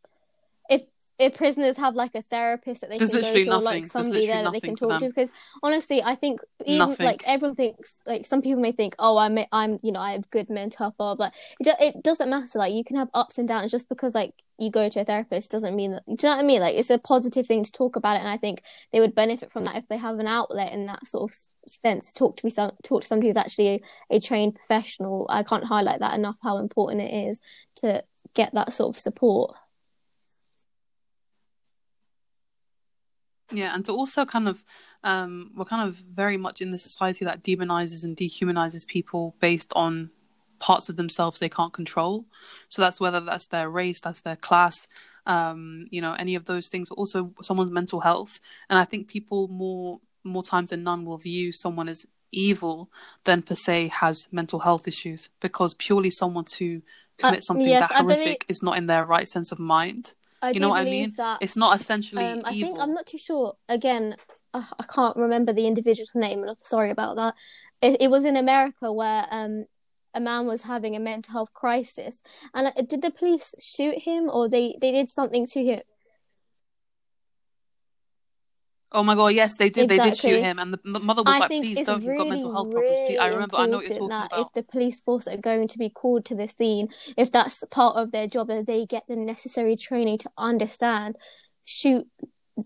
[1.20, 3.52] if prisoners have like a therapist that they There's can go to, nothing.
[3.52, 5.08] or like somebody there that they can talk to.
[5.08, 5.32] Because
[5.64, 7.06] honestly, I think even nothing.
[7.06, 10.30] like everyone thinks, like some people may think, oh, I'm I'm you know I have
[10.30, 11.30] good mental health, blah blah.
[11.60, 12.60] It, it doesn't matter.
[12.60, 13.72] Like you can have ups and downs.
[13.72, 16.04] Just because like you go to a therapist doesn't mean that.
[16.06, 16.62] Do you know what I mean?
[16.62, 18.62] Like it's a positive thing to talk about it, and I think
[18.94, 22.14] they would benefit from that if they have an outlet in that sort of sense.
[22.14, 23.68] Talk to me, some talk to somebody who's actually
[24.10, 25.26] a, a trained professional.
[25.30, 27.40] I can't highlight that enough how important it is
[27.78, 28.04] to
[28.36, 29.56] get that sort of support.
[33.52, 34.64] Yeah, and to also kind of,
[35.04, 39.72] um, we're kind of very much in the society that demonizes and dehumanizes people based
[39.76, 40.12] on
[40.60, 42.26] parts of themselves they can't control.
[42.68, 44.76] So that's whether that's their race, that's their class,
[45.26, 48.40] um, you know, any of those things, but also someone's mental health.
[48.70, 52.90] And I think people more more times than none will view someone as evil
[53.24, 56.82] than per se has mental health issues because purely someone to
[57.24, 58.38] uh, commit uh, something yes, that horrific believe...
[58.50, 60.16] is not in their right sense of mind.
[60.42, 61.14] I you know what I mean?
[61.18, 62.24] That, it's not essentially.
[62.24, 62.70] Um, I evil.
[62.72, 63.54] think I'm not too sure.
[63.70, 64.16] Again,
[64.54, 67.34] I, I, can't remember the individual's name, and I'm sorry about that.
[67.82, 69.66] It, it was in America where um,
[70.14, 72.22] a man was having a mental health crisis,
[72.54, 75.82] and uh, did the police shoot him, or they they did something to him
[78.94, 79.92] Oh my god, yes, they did.
[79.92, 79.98] Exactly.
[79.98, 82.04] They did shoot him, and the mother was I like, "Please don't.
[82.06, 83.56] Really, he's got mental health problems." I remember.
[83.58, 84.48] I know what you're talking that about.
[84.48, 87.98] If the police force are going to be called to the scene, if that's part
[87.98, 91.18] of their job, and they get the necessary training to understand,
[91.66, 92.08] shoot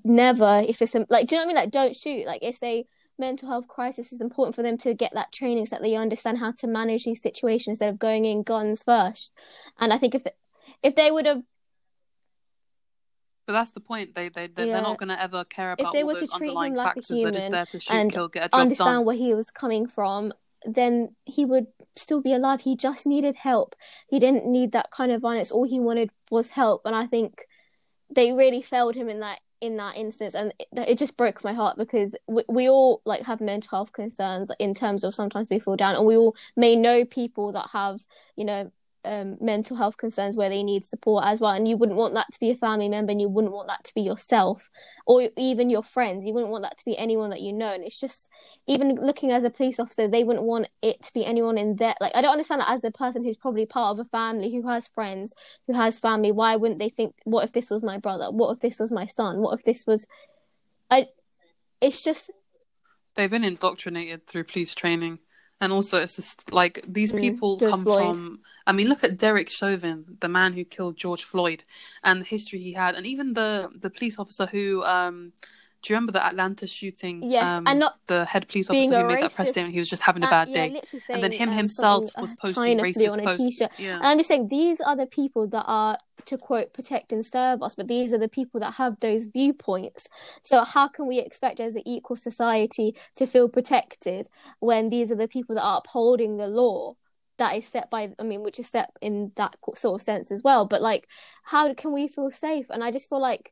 [0.04, 0.64] never.
[0.68, 1.56] If it's like, do you know what I mean?
[1.56, 2.28] Like, don't shoot.
[2.28, 2.86] Like, it's a
[3.18, 4.12] mental health crisis.
[4.12, 7.06] It's important for them to get that training so that they understand how to manage
[7.06, 9.32] these situations instead of going in guns first.
[9.80, 10.34] And I think if the,
[10.84, 11.42] if they would have
[13.52, 14.16] but that's the point.
[14.16, 14.80] They they they're, yeah.
[14.80, 16.78] not going to ever care about if they all were those to treat underlying him
[16.78, 17.12] like factors.
[17.12, 19.06] A human there to shoot, and kill, get a job understand done.
[19.06, 20.32] where he was coming from.
[20.64, 22.62] Then he would still be alive.
[22.62, 23.76] He just needed help.
[24.08, 25.52] He didn't need that kind of violence.
[25.52, 26.84] All he wanted was help.
[26.86, 27.46] And I think
[28.10, 31.54] they really failed him in that in that instance and it, it just broke my
[31.54, 35.60] heart because we, we, all like have mental health concerns in terms of sometimes we
[35.60, 38.00] fall down and we all may know people that have
[38.36, 38.72] you know
[39.04, 41.52] um, mental health concerns where they need support as well.
[41.52, 43.84] And you wouldn't want that to be a family member and you wouldn't want that
[43.86, 44.70] to be yourself
[45.08, 46.26] or even your friends.
[46.26, 47.74] You wouldn't want that to be anyone that you know.
[47.74, 48.30] And it's just,
[48.68, 51.96] even looking as a police officer, they wouldn't want it to be anyone in there.
[52.00, 54.68] Like, I don't understand that as a person who's probably part of a family, who
[54.68, 55.34] has friends,
[55.68, 58.32] who has family, why wouldn't they think, what if this was my brother?
[58.32, 59.40] What if this was my son?
[59.42, 60.06] What if this was.
[60.92, 61.08] I,
[61.80, 62.30] it's just.
[63.16, 65.20] They've been indoctrinated through police training.
[65.60, 68.16] And also, it's just like these mm, people mm, come Lloyd.
[68.16, 71.64] from I mean, look at Derek Chauvin, the man who killed George Floyd,
[72.04, 74.84] and the history he had, and even the the police officer who.
[74.84, 75.34] Um,
[75.84, 77.24] do you remember the Atlanta shooting?
[77.24, 79.74] Yes, um, and not the head police officer who made that press statement.
[79.74, 82.04] He was just having a bad uh, yeah, day, saying, and then him um, himself
[82.22, 83.40] was uh, posting China racist on a posts.
[83.58, 83.80] T-shirt.
[83.80, 83.96] Yeah.
[83.98, 87.64] And I'm just saying these are the people that are to quote protect and serve
[87.64, 90.08] us, but these are the people that have those viewpoints.
[90.44, 94.28] So how can we expect as an equal society to feel protected
[94.60, 96.94] when these are the people that are upholding the law?
[97.42, 100.44] that is set by i mean which is set in that sort of sense as
[100.44, 101.08] well but like
[101.42, 103.52] how can we feel safe and i just feel like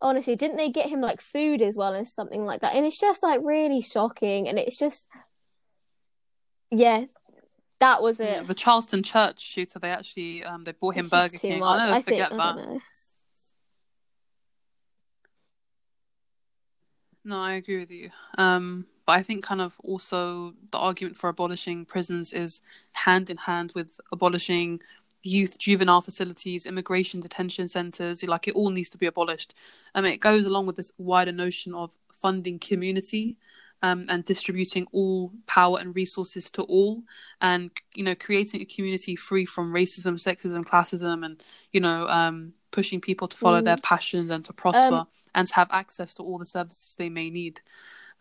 [0.00, 2.98] honestly didn't they get him like food as well and something like that and it's
[2.98, 5.06] just like really shocking and it's just
[6.70, 7.04] yeah
[7.80, 11.10] that was it yeah, the charleston church shooter they actually um they bought him it's
[11.10, 11.78] burger king much.
[11.78, 12.78] i never I forget think, that
[17.26, 18.08] no i agree with you
[18.38, 22.60] um but I think kind of also the argument for abolishing prisons is
[22.92, 24.80] hand in hand with abolishing
[25.24, 28.22] youth juvenile facilities, immigration detention centres.
[28.22, 29.52] Like it all needs to be abolished.
[29.96, 33.36] and um, it goes along with this wider notion of funding community.
[33.82, 37.02] Um, and distributing all power and resources to all
[37.40, 41.42] and you know creating a community free from racism sexism classism and
[41.72, 43.64] you know um, pushing people to follow mm.
[43.64, 47.08] their passions and to prosper um, and to have access to all the services they
[47.08, 47.60] may need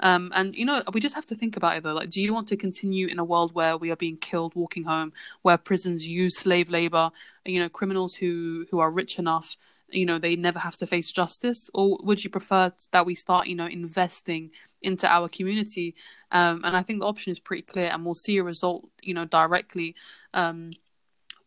[0.02, 1.94] um, and you know, we just have to think about it though.
[1.94, 4.84] Like, do you want to continue in a world where we are being killed walking
[4.84, 7.12] home, where prisons use slave labor?
[7.46, 9.58] You know, criminals who who are rich enough,
[9.90, 11.70] you know, they never have to face justice.
[11.74, 15.96] Or would you prefer that we start, you know, investing into our community?
[16.32, 19.14] Um, and I think the option is pretty clear, and we'll see a result, you
[19.14, 19.96] know, directly
[20.34, 20.72] um,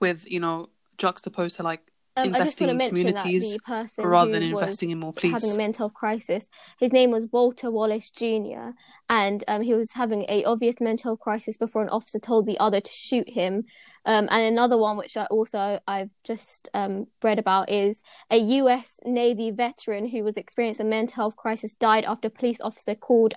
[0.01, 3.59] with you know juxtaposed to like um, investing in communities
[3.99, 5.33] rather than investing in more police.
[5.33, 6.45] Having a mental health crisis.
[6.79, 8.71] His name was Walter Wallace Jr.
[9.09, 12.81] and um, he was having a obvious mental crisis before an officer told the other
[12.81, 13.65] to shoot him.
[14.05, 19.01] Um, and another one, which I also I've just um, read about, is a U.S.
[19.05, 23.35] Navy veteran who was experiencing a mental health crisis died after a police officer called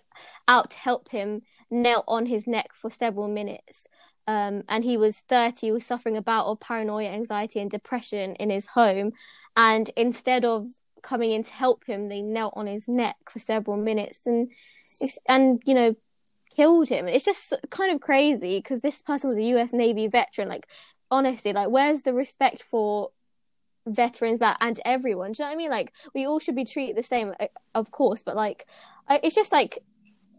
[0.48, 3.88] out to help him knelt on his neck for several minutes
[4.28, 8.36] um, and he was 30, he was suffering a bout of paranoia, anxiety, and depression
[8.36, 9.12] in his home.
[9.56, 10.68] And instead of
[11.04, 14.50] coming in to help him, they knelt on his neck for several minutes and,
[15.28, 15.96] and you know,
[16.50, 17.08] killed him.
[17.08, 20.50] It's just kind of crazy because this person was a US Navy veteran.
[20.50, 20.66] Like,
[21.12, 23.12] honestly, like, where's the respect for
[23.86, 25.34] veterans but, and everyone?
[25.34, 25.72] Do you know what I mean?
[25.72, 27.34] Like, we all should be treated the same,
[27.76, 28.66] of course, but like,
[29.08, 29.78] it's just like,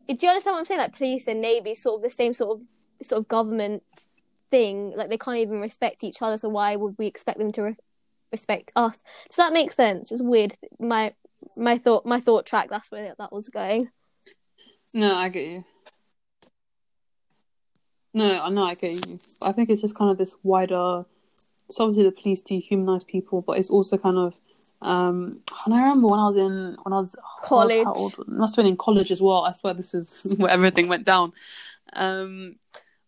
[0.08, 0.80] do you understand what I'm saying?
[0.80, 2.66] Like, police and Navy, sort of the same sort of
[3.02, 3.82] sort of government
[4.50, 4.92] thing.
[4.96, 6.36] Like they can't even respect each other.
[6.38, 7.76] So why would we expect them to re-
[8.32, 9.02] respect us?
[9.28, 10.12] Does that make sense?
[10.12, 10.54] It's weird.
[10.78, 11.14] My
[11.56, 12.68] my thought my thought track.
[12.70, 13.88] That's where that was going.
[14.94, 15.64] No, I get you.
[18.14, 19.20] No, I know I get you.
[19.42, 21.04] I think it's just kind of this wider.
[21.70, 24.38] So obviously the police dehumanize people, but it's also kind of.
[24.82, 28.54] Um, and I remember when I was in when I was oh, college, I must
[28.56, 29.44] have been in college as well.
[29.44, 31.32] I swear this is where everything went down.
[31.94, 32.54] Um,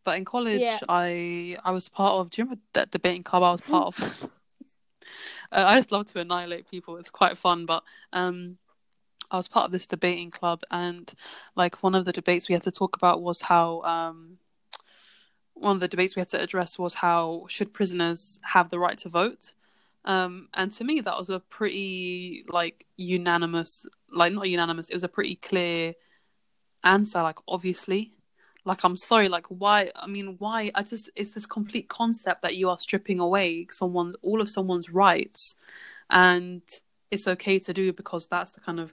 [0.09, 0.78] but in college, yeah.
[0.88, 2.30] I I was part of.
[2.30, 4.24] Do you remember that debating club I was part of?
[5.52, 6.96] uh, I just love to annihilate people.
[6.96, 7.82] It's quite fun, but
[8.14, 8.56] um,
[9.30, 11.12] I was part of this debating club, and
[11.56, 14.38] like one of the debates we had to talk about was how um,
[15.52, 18.96] one of the debates we had to address was how should prisoners have the right
[19.00, 19.52] to vote.
[20.06, 24.88] Um, and to me, that was a pretty like unanimous, like not unanimous.
[24.88, 25.92] It was a pretty clear
[26.82, 27.20] answer.
[27.22, 28.14] Like obviously,
[28.68, 32.54] like i'm sorry like why i mean why i just it's this complete concept that
[32.54, 35.56] you are stripping away someone's all of someone's rights
[36.10, 36.62] and
[37.10, 38.92] it's okay to do because that's the kind of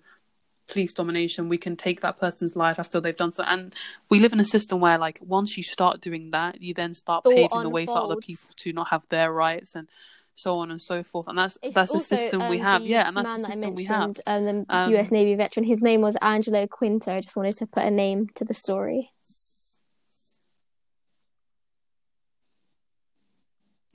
[0.67, 3.76] police domination we can take that person's life after they've done so and
[4.09, 7.23] we live in a system where like once you start doing that you then start
[7.23, 7.63] All paving unfolds.
[7.63, 9.88] the way for other people to not have their rights and
[10.34, 12.57] so on and so forth and that's it's that's also, um, the system um, we
[12.57, 15.84] have yeah and that's the system we have um, the um, US Navy veteran his
[15.84, 19.11] name was Angelo Quinto I just wanted to put a name to the story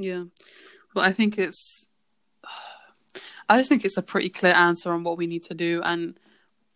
[0.01, 0.25] Yeah.
[0.95, 1.87] Well, I think it's.
[3.51, 6.17] I just think it's a pretty clear answer on what we need to do and,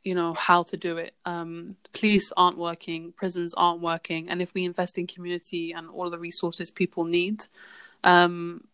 [0.03, 1.15] you know, how to do it.
[1.25, 6.11] Um, police aren't working, prisons aren't working, and if we invest in community and all
[6.11, 7.43] the resources people need,
[8.03, 8.65] um,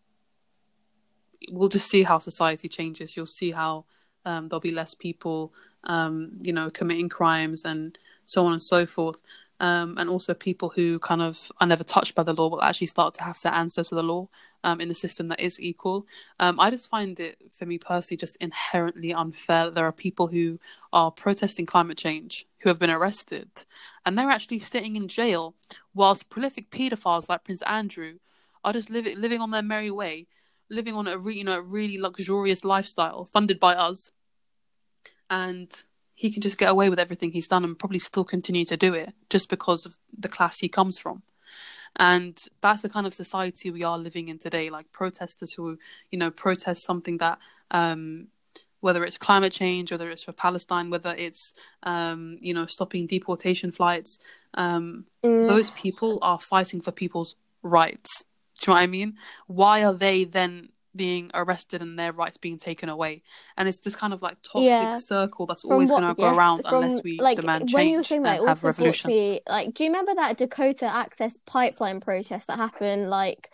[1.50, 3.16] we'll just see how society changes.
[3.18, 3.84] You'll see how
[4.24, 5.52] um, there'll be less people,
[5.84, 9.20] um, you know, committing crimes and so on and so forth
[9.60, 12.86] um, and also people who kind of are never touched by the law will actually
[12.86, 14.26] start to have to answer to the law
[14.64, 16.06] um, in a system that is equal.
[16.40, 20.28] Um, I just find it, for me personally, just inherently unfair that there are people
[20.28, 20.58] who
[20.94, 23.48] are protesting climate change who have been arrested
[24.04, 25.54] and they're actually sitting in jail
[25.94, 28.14] whilst prolific paedophiles like Prince Andrew
[28.64, 30.26] are just living on their merry way,
[30.70, 34.10] living on a re- you know a really luxurious lifestyle funded by us
[35.28, 35.84] and
[36.20, 38.92] he can just get away with everything he's done and probably still continue to do
[38.92, 41.22] it just because of the class he comes from
[41.96, 45.78] and that's the kind of society we are living in today like protesters who
[46.10, 47.38] you know protest something that
[47.70, 48.26] um,
[48.80, 51.54] whether it's climate change whether it's for palestine whether it's
[51.84, 54.18] um, you know stopping deportation flights
[54.54, 55.48] um, mm.
[55.48, 58.24] those people are fighting for people's rights
[58.60, 59.14] do you know what i mean
[59.46, 63.22] why are they then being arrested and their rights being taken away.
[63.56, 64.98] And it's this kind of like toxic yeah.
[64.98, 67.74] circle that's from always going to go yes, around from, unless we like, demand change
[67.74, 69.10] when you saying, like, and have revolution.
[69.10, 73.50] Me, like, do you remember that Dakota Access Pipeline protest that happened like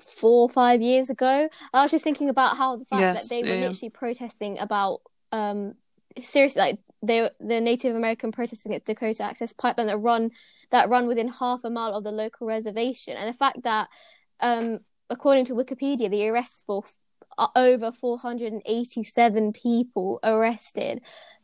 [0.00, 1.48] four or five years ago?
[1.72, 3.68] I was just thinking about how the fact yes, that they were yeah.
[3.68, 5.74] literally protesting about um
[6.22, 10.30] seriously like they the Native American protests against Dakota Access Pipeline that run
[10.70, 13.88] that run within half a mile of the local reservation, and the fact that
[14.40, 14.80] um
[15.10, 16.94] according to Wikipedia, the arrests for f-
[17.36, 21.00] uh, over 487 people arrested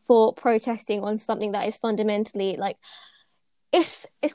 [0.07, 2.77] for protesting on something that is fundamentally like
[3.73, 4.35] it's it's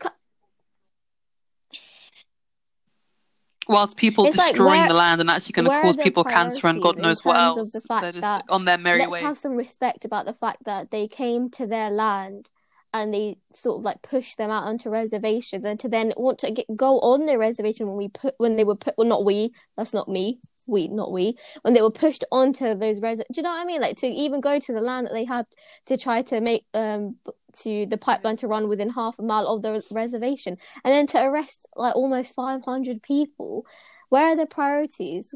[3.67, 6.65] whilst people it's destroying like where, the land and actually going to cause people cancer
[6.65, 7.71] and God knows what else.
[7.71, 9.19] The they're just on their merry let's way.
[9.19, 12.49] Let's have some respect about the fact that they came to their land
[12.93, 16.51] and they sort of like push them out onto reservations and to then want to
[16.51, 19.51] get, go on their reservation when we put when they were put well not we
[19.77, 23.43] that's not me we not we when they were pushed onto those res do you
[23.43, 25.45] know what i mean like to even go to the land that they had
[25.85, 27.15] to try to make um
[27.53, 31.19] to the pipeline to run within half a mile of the reservation and then to
[31.23, 33.65] arrest like almost 500 people
[34.09, 35.33] where are the priorities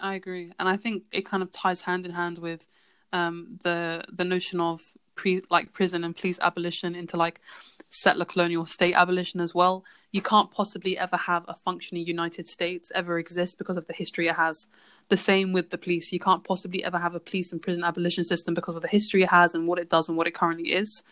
[0.00, 2.66] I agree, and I think it kind of ties hand in hand with
[3.12, 4.80] um, the the notion of
[5.14, 7.40] pre like prison and police abolition into like
[7.88, 9.84] settler colonial state abolition as well.
[10.12, 14.28] You can't possibly ever have a functioning United States ever exist because of the history
[14.28, 14.66] it has.
[15.08, 16.12] The same with the police.
[16.12, 19.22] You can't possibly ever have a police and prison abolition system because of the history
[19.22, 21.02] it has and what it does and what it currently is.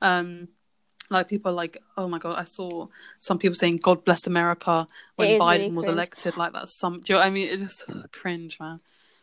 [0.00, 0.48] Um,
[1.12, 2.86] like people are like, oh my god, I saw
[3.18, 6.36] some people saying "God bless America" when Biden really was elected.
[6.38, 7.00] Like that's some.
[7.00, 7.48] Do you know what I mean?
[7.48, 7.82] It's just
[8.12, 8.80] cringe, man.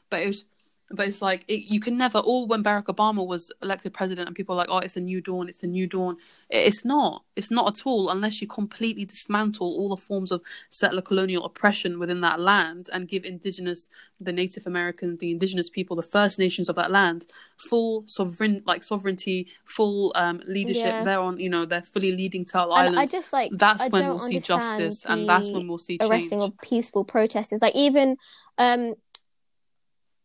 [0.10, 0.44] But it was
[0.92, 4.36] but it's like it, you can never all when barack obama was elected president and
[4.36, 6.18] people are like oh it's a new dawn it's a new dawn
[6.50, 11.02] it's not it's not at all unless you completely dismantle all the forms of settler
[11.02, 13.88] colonial oppression within that land and give indigenous
[14.20, 17.26] the native americans the indigenous people the first nations of that land
[17.70, 21.04] full sovereign like sovereignty full um, leadership yeah.
[21.04, 23.88] they're on you know they're fully leading turtle our island i just like that's I
[23.88, 26.44] when we'll see justice and that's when we'll see arresting change.
[26.44, 28.18] of peaceful protesters like even
[28.58, 28.96] um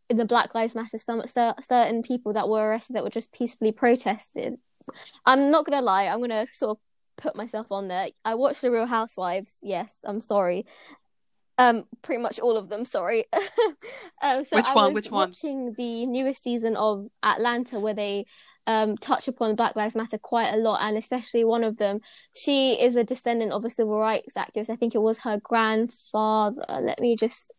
[0.09, 3.73] in the Black Lives Matter some certain people that were arrested that were just peacefully
[3.73, 4.59] protesting.
[5.25, 6.79] I'm not gonna lie, I'm gonna sort of
[7.17, 8.09] put myself on there.
[8.25, 9.57] I watched The Real Housewives.
[9.63, 10.67] Yes, I'm sorry.
[11.57, 12.85] Um, pretty much all of them.
[12.85, 13.25] Sorry.
[14.21, 14.93] um, so which I one?
[14.93, 15.31] Was which one?
[15.31, 18.27] Watching the newest season of Atlanta, where they
[18.67, 22.01] um, touch upon Black Lives Matter quite a lot, and especially one of them.
[22.37, 24.69] She is a descendant of a civil rights activist.
[24.69, 26.65] I think it was her grandfather.
[26.69, 27.54] Let me just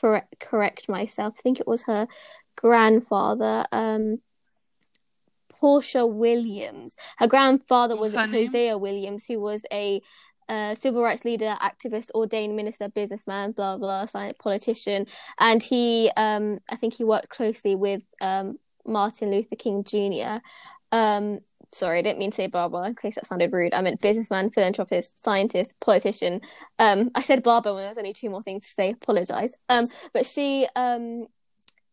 [0.00, 1.34] correct correct myself.
[1.38, 2.06] I think it was her
[2.56, 4.18] grandfather, um,
[5.60, 6.96] Porsha Williams.
[7.18, 10.00] Her grandfather What's was Hosea Williams, who was a
[10.48, 14.06] uh, civil rights leader, activist, ordained minister, businessman, blah blah,
[14.38, 15.06] politician,
[15.40, 20.36] and he, um, I think, he worked closely with um, Martin Luther King Jr.
[20.92, 21.40] Um,
[21.74, 23.74] sorry, I didn't mean to say barber in case that sounded rude.
[23.74, 26.40] I meant businessman, philanthropist, scientist, politician.
[26.78, 28.90] Um, I said barber when there was only two more things to say.
[28.90, 29.52] Apologise.
[29.68, 31.26] Um, but she um,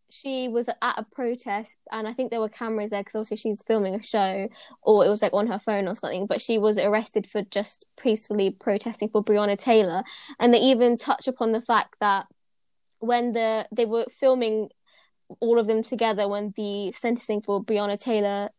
[0.10, 3.64] she was at a protest, and I think there were cameras there because obviously she's
[3.64, 4.48] filming a show,
[4.84, 6.28] or it was like on her phone or something.
[6.28, 10.04] But she was arrested for just peacefully protesting for Breonna Taylor,
[10.40, 12.28] and they even touch upon the fact that
[13.00, 14.70] when the they were filming
[15.40, 18.50] all of them together when the sentencing for Breonna Taylor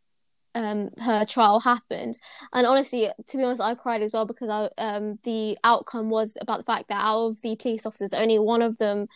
[0.55, 2.17] um her trial happened
[2.53, 6.37] and honestly to be honest i cried as well because i um the outcome was
[6.41, 9.07] about the fact that out of the police officers only one of them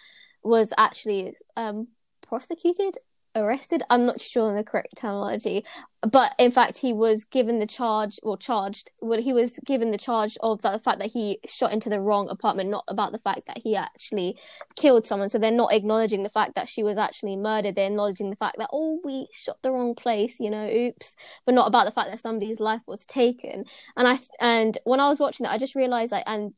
[0.42, 1.88] was actually um
[2.26, 2.96] prosecuted
[3.36, 3.82] arrested.
[3.90, 5.64] I'm not sure on the correct terminology,
[6.02, 8.90] but in fact, he was given the charge or charged.
[9.00, 12.28] Well, he was given the charge of the fact that he shot into the wrong
[12.30, 14.36] apartment, not about the fact that he actually
[14.76, 15.28] killed someone.
[15.28, 17.74] So they're not acknowledging the fact that she was actually murdered.
[17.76, 21.14] They're acknowledging the fact that oh, we shot the wrong place, you know, oops,
[21.44, 23.64] but not about the fact that somebody's life was taken.
[23.96, 26.54] And I and when I was watching that, I just realized like and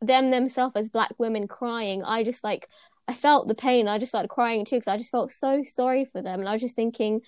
[0.00, 2.68] them themselves as black women crying, I just like
[3.08, 3.88] I felt the pain.
[3.88, 6.40] I just started crying too because I just felt so sorry for them.
[6.40, 7.22] And I was just thinking,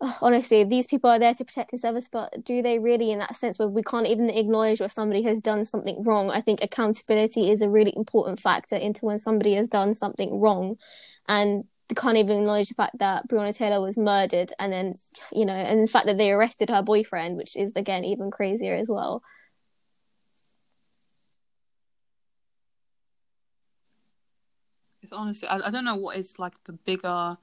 [0.00, 2.08] oh, honestly, these people are there to protect and us.
[2.08, 5.42] but do they really, in that sense, where we can't even acknowledge where somebody has
[5.42, 6.30] done something wrong?
[6.30, 10.76] I think accountability is a really important factor into when somebody has done something wrong.
[11.28, 14.94] And they can't even acknowledge the fact that Breonna Taylor was murdered and then,
[15.32, 18.74] you know, and the fact that they arrested her boyfriend, which is again even crazier
[18.74, 19.22] as well.
[25.04, 27.36] It's honestly, I, I don't know what is like the bigger,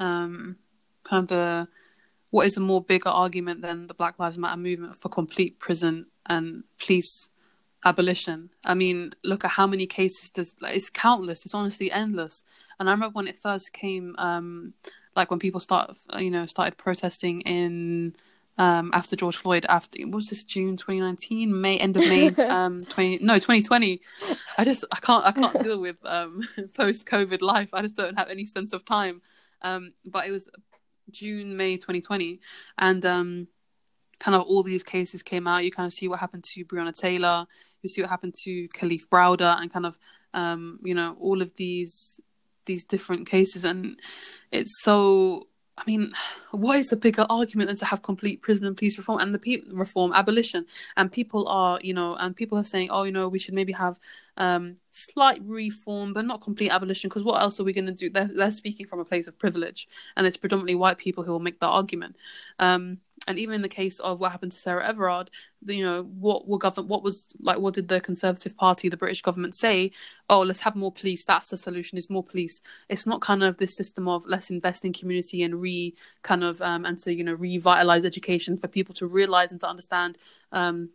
[0.00, 0.56] um,
[1.04, 1.68] kind of the
[2.30, 6.06] what is a more bigger argument than the Black Lives Matter movement for complete prison
[6.26, 7.30] and police
[7.84, 8.50] abolition.
[8.66, 11.44] I mean, look at how many cases does like, it's countless.
[11.46, 12.42] It's honestly endless.
[12.80, 14.74] And I remember when it first came, um,
[15.14, 18.16] like when people start, you know, started protesting in
[18.56, 22.84] um, after George Floyd, after what was this June 2019, May, end of May, um,
[22.84, 24.00] 20, no, 2020.
[24.58, 26.42] I just, I can't, I can't deal with um,
[26.76, 27.70] post COVID life.
[27.72, 29.22] I just don't have any sense of time.
[29.62, 30.48] Um, but it was
[31.10, 32.40] June, May 2020,
[32.78, 33.48] and um,
[34.20, 35.64] kind of all these cases came out.
[35.64, 37.46] You kind of see what happened to Breonna Taylor,
[37.82, 39.98] you see what happened to Kalief Browder, and kind of,
[40.32, 42.20] um, you know, all of these
[42.66, 43.98] these different cases, and
[44.52, 45.46] it's so
[45.76, 46.12] I mean,
[46.52, 49.40] what is a bigger argument than to have complete prison and police reform and the
[49.40, 50.66] pe- reform abolition?
[50.96, 53.72] And people are, you know, and people are saying, oh, you know, we should maybe
[53.72, 53.98] have
[54.36, 58.08] um, slight reform, but not complete abolition, because what else are we going to do?
[58.08, 61.40] They're, they're speaking from a place of privilege, and it's predominantly white people who will
[61.40, 62.16] make that argument.
[62.60, 65.30] Um, and even in the case of what happened to Sarah Everard,
[65.62, 68.96] the, you know, what were govern, what was like, what did the Conservative Party, the
[68.96, 69.92] British government say?
[70.28, 71.24] Oh, let's have more police.
[71.24, 72.60] That's the solution: is more police.
[72.88, 76.60] It's not kind of this system of let's invest in community and re kind of
[76.62, 80.18] um, and so you know revitalize education for people to realize and to understand.
[80.52, 80.90] Um,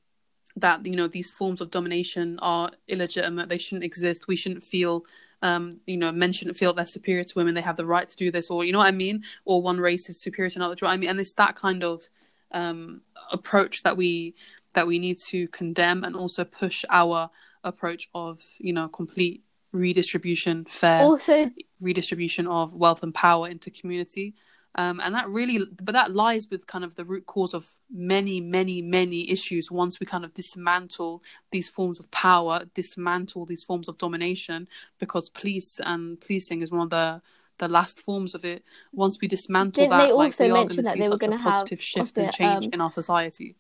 [0.56, 5.04] that you know these forms of domination are illegitimate they shouldn't exist we shouldn't feel
[5.44, 8.18] um you know men shouldn't feel they're superior to women they have the right to
[8.18, 10.74] do this or you know what i mean or one race is superior to another
[10.74, 12.10] do you know i mean and it's that kind of
[12.52, 13.02] um,
[13.32, 14.34] approach that we
[14.74, 17.30] that we need to condemn and also push our
[17.64, 24.34] approach of you know complete redistribution, fair also redistribution of wealth and power into community.
[24.76, 28.40] Um, and that really, but that lies with kind of the root cause of many,
[28.40, 29.72] many, many issues.
[29.72, 34.68] Once we kind of dismantle these forms of power, dismantle these forms of domination,
[35.00, 37.20] because police and policing is one of the
[37.60, 38.64] the last forms of it.
[38.91, 41.53] Once we dismantle Didn't that, they also like, mention that they were going to have
[41.53, 43.56] positive shift and change um, in our society.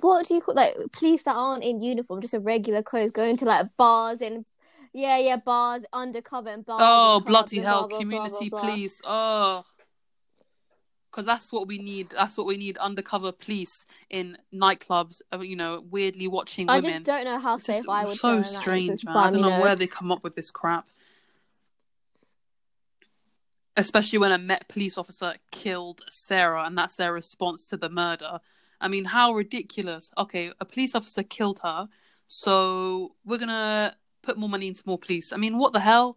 [0.00, 3.36] What do you call like police that aren't in uniform, just a regular clothes, going
[3.38, 4.46] to like bars and
[4.94, 6.80] yeah, yeah, bars undercover and bars.
[6.82, 7.88] Oh, and bloody hell!
[7.88, 9.00] Blah, community blah, blah, police.
[9.04, 9.64] Oh,
[11.10, 12.08] because that's what we need.
[12.10, 12.78] That's what we need.
[12.78, 15.16] Undercover police in nightclubs.
[15.30, 16.70] Uh, you know, weirdly watching.
[16.70, 17.04] I women.
[17.04, 18.16] just don't know how it's safe I would.
[18.16, 19.16] So strange, man.
[19.16, 20.86] I don't know, know where they come up with this crap
[23.76, 28.40] especially when a Met police officer killed Sarah, and that's their response to the murder.
[28.80, 30.10] I mean, how ridiculous.
[30.18, 31.88] Okay, a police officer killed her,
[32.26, 35.32] so we're gonna put more money into more police.
[35.32, 36.16] I mean, what the hell?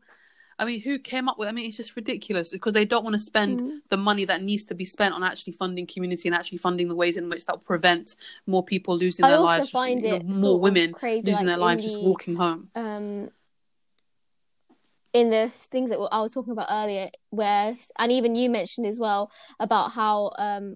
[0.58, 1.50] I mean, who came up with?
[1.50, 4.42] I mean, it's just ridiculous because they don't want to spend mm the money that
[4.42, 7.46] needs to be spent on actually funding community and actually funding the ways in which
[7.46, 8.16] that will prevent
[8.48, 11.58] more people losing I their lives, just, you know, more women crazy, losing like, their
[11.58, 12.68] lives the, just walking home.
[12.74, 13.30] Um,
[15.16, 19.00] in the things that I was talking about earlier, where and even you mentioned as
[19.00, 19.32] well
[19.62, 20.76] about how um,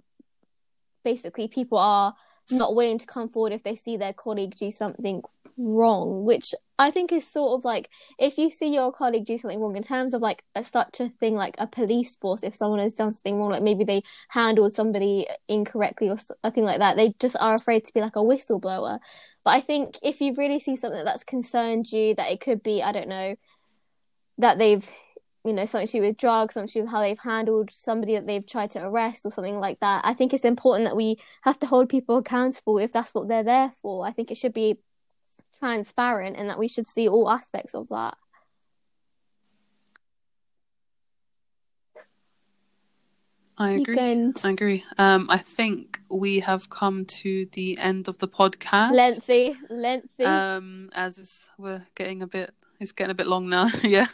[1.04, 2.16] basically people are
[2.50, 5.24] not willing to come forward if they see their colleague do something
[5.58, 9.60] wrong, which I think is sort of like if you see your colleague do something
[9.60, 12.80] wrong in terms of like a, such a thing like a police force, if someone
[12.80, 17.14] has done something wrong, like maybe they handled somebody incorrectly or something like that, they
[17.20, 19.00] just are afraid to be like a whistleblower.
[19.44, 22.82] But I think if you really see something that's concerned you, that it could be,
[22.82, 23.36] I don't know,
[24.40, 24.90] that they've
[25.46, 28.14] you know something to do with drugs something to do with how they've handled somebody
[28.14, 31.18] that they've tried to arrest or something like that i think it's important that we
[31.44, 34.54] have to hold people accountable if that's what they're there for i think it should
[34.54, 34.78] be
[35.60, 38.16] transparent and that we should see all aspects of that
[43.62, 44.34] I agree.
[44.42, 44.86] I agree.
[44.98, 48.94] Um, I think we have come to the end of the podcast.
[48.94, 50.24] Lengthy, lengthy.
[50.24, 53.68] Um, as we're getting a bit it's getting a bit long now.
[53.84, 54.08] yeah.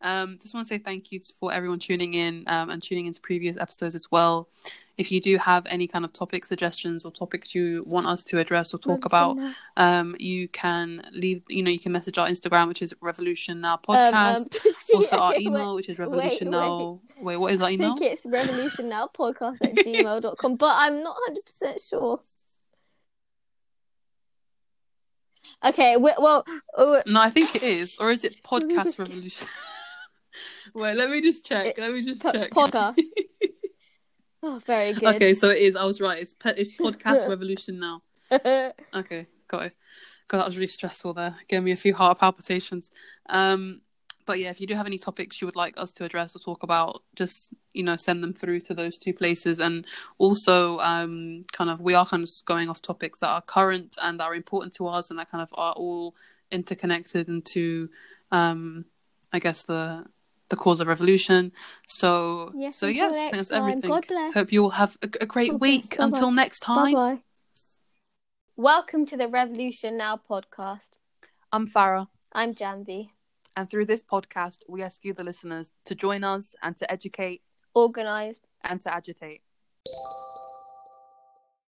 [0.00, 3.20] Um, just want to say thank you for everyone tuning in um, and tuning into
[3.20, 4.48] previous episodes as well.
[4.96, 8.38] If you do have any kind of topic suggestions or topics you want us to
[8.38, 9.36] address or talk about,
[9.76, 11.42] um, you can leave.
[11.48, 14.36] You know, you can message our Instagram, which is Revolution Now um, Podcast.
[14.54, 17.00] Um, also, our email, which is Revolution wait, Now.
[17.16, 17.24] Wait.
[17.26, 17.36] wait.
[17.38, 17.92] what is our email?
[17.94, 22.20] I think it's Revolution Now Podcast at gmail.com, but I'm not 100 percent sure.
[25.64, 26.44] Okay, well,
[26.76, 29.48] uh, no, I think it is, or is it podcast revolution?
[30.74, 31.66] Wait, let me just check.
[31.66, 32.50] It, let me just po- check.
[32.52, 32.98] Podcast.
[34.44, 35.16] oh, very good.
[35.16, 35.74] Okay, so it is.
[35.74, 36.20] I was right.
[36.20, 38.00] It's pe- it's podcast revolution now.
[38.30, 39.74] okay, got it.
[40.28, 41.14] God, that was really stressful.
[41.14, 42.92] There gave me a few heart palpitations.
[43.28, 43.80] Um,
[44.28, 46.38] but yeah, if you do have any topics you would like us to address or
[46.38, 49.58] talk about, just you know send them through to those two places.
[49.58, 49.86] And
[50.18, 54.20] also, um, kind of we are kind of going off topics that are current and
[54.20, 56.14] are important to us, and that kind of are all
[56.52, 57.88] interconnected into,
[58.30, 58.84] um,
[59.32, 60.04] I guess the
[60.50, 61.50] the cause of revolution.
[61.86, 63.88] So yes, so yes, that's everything.
[63.88, 64.34] God bless.
[64.34, 65.96] Hope you all have a, a great God week.
[65.96, 66.06] Bless.
[66.06, 66.34] Until Bye-bye.
[66.36, 66.92] next time.
[66.92, 67.22] Bye-bye.
[68.56, 70.90] Welcome to the Revolution Now podcast.
[71.50, 72.08] I'm Farah.
[72.34, 73.08] I'm Janvi.
[73.58, 77.42] And through this podcast, we ask you, the listeners, to join us and to educate,
[77.74, 79.47] organise, and to agitate.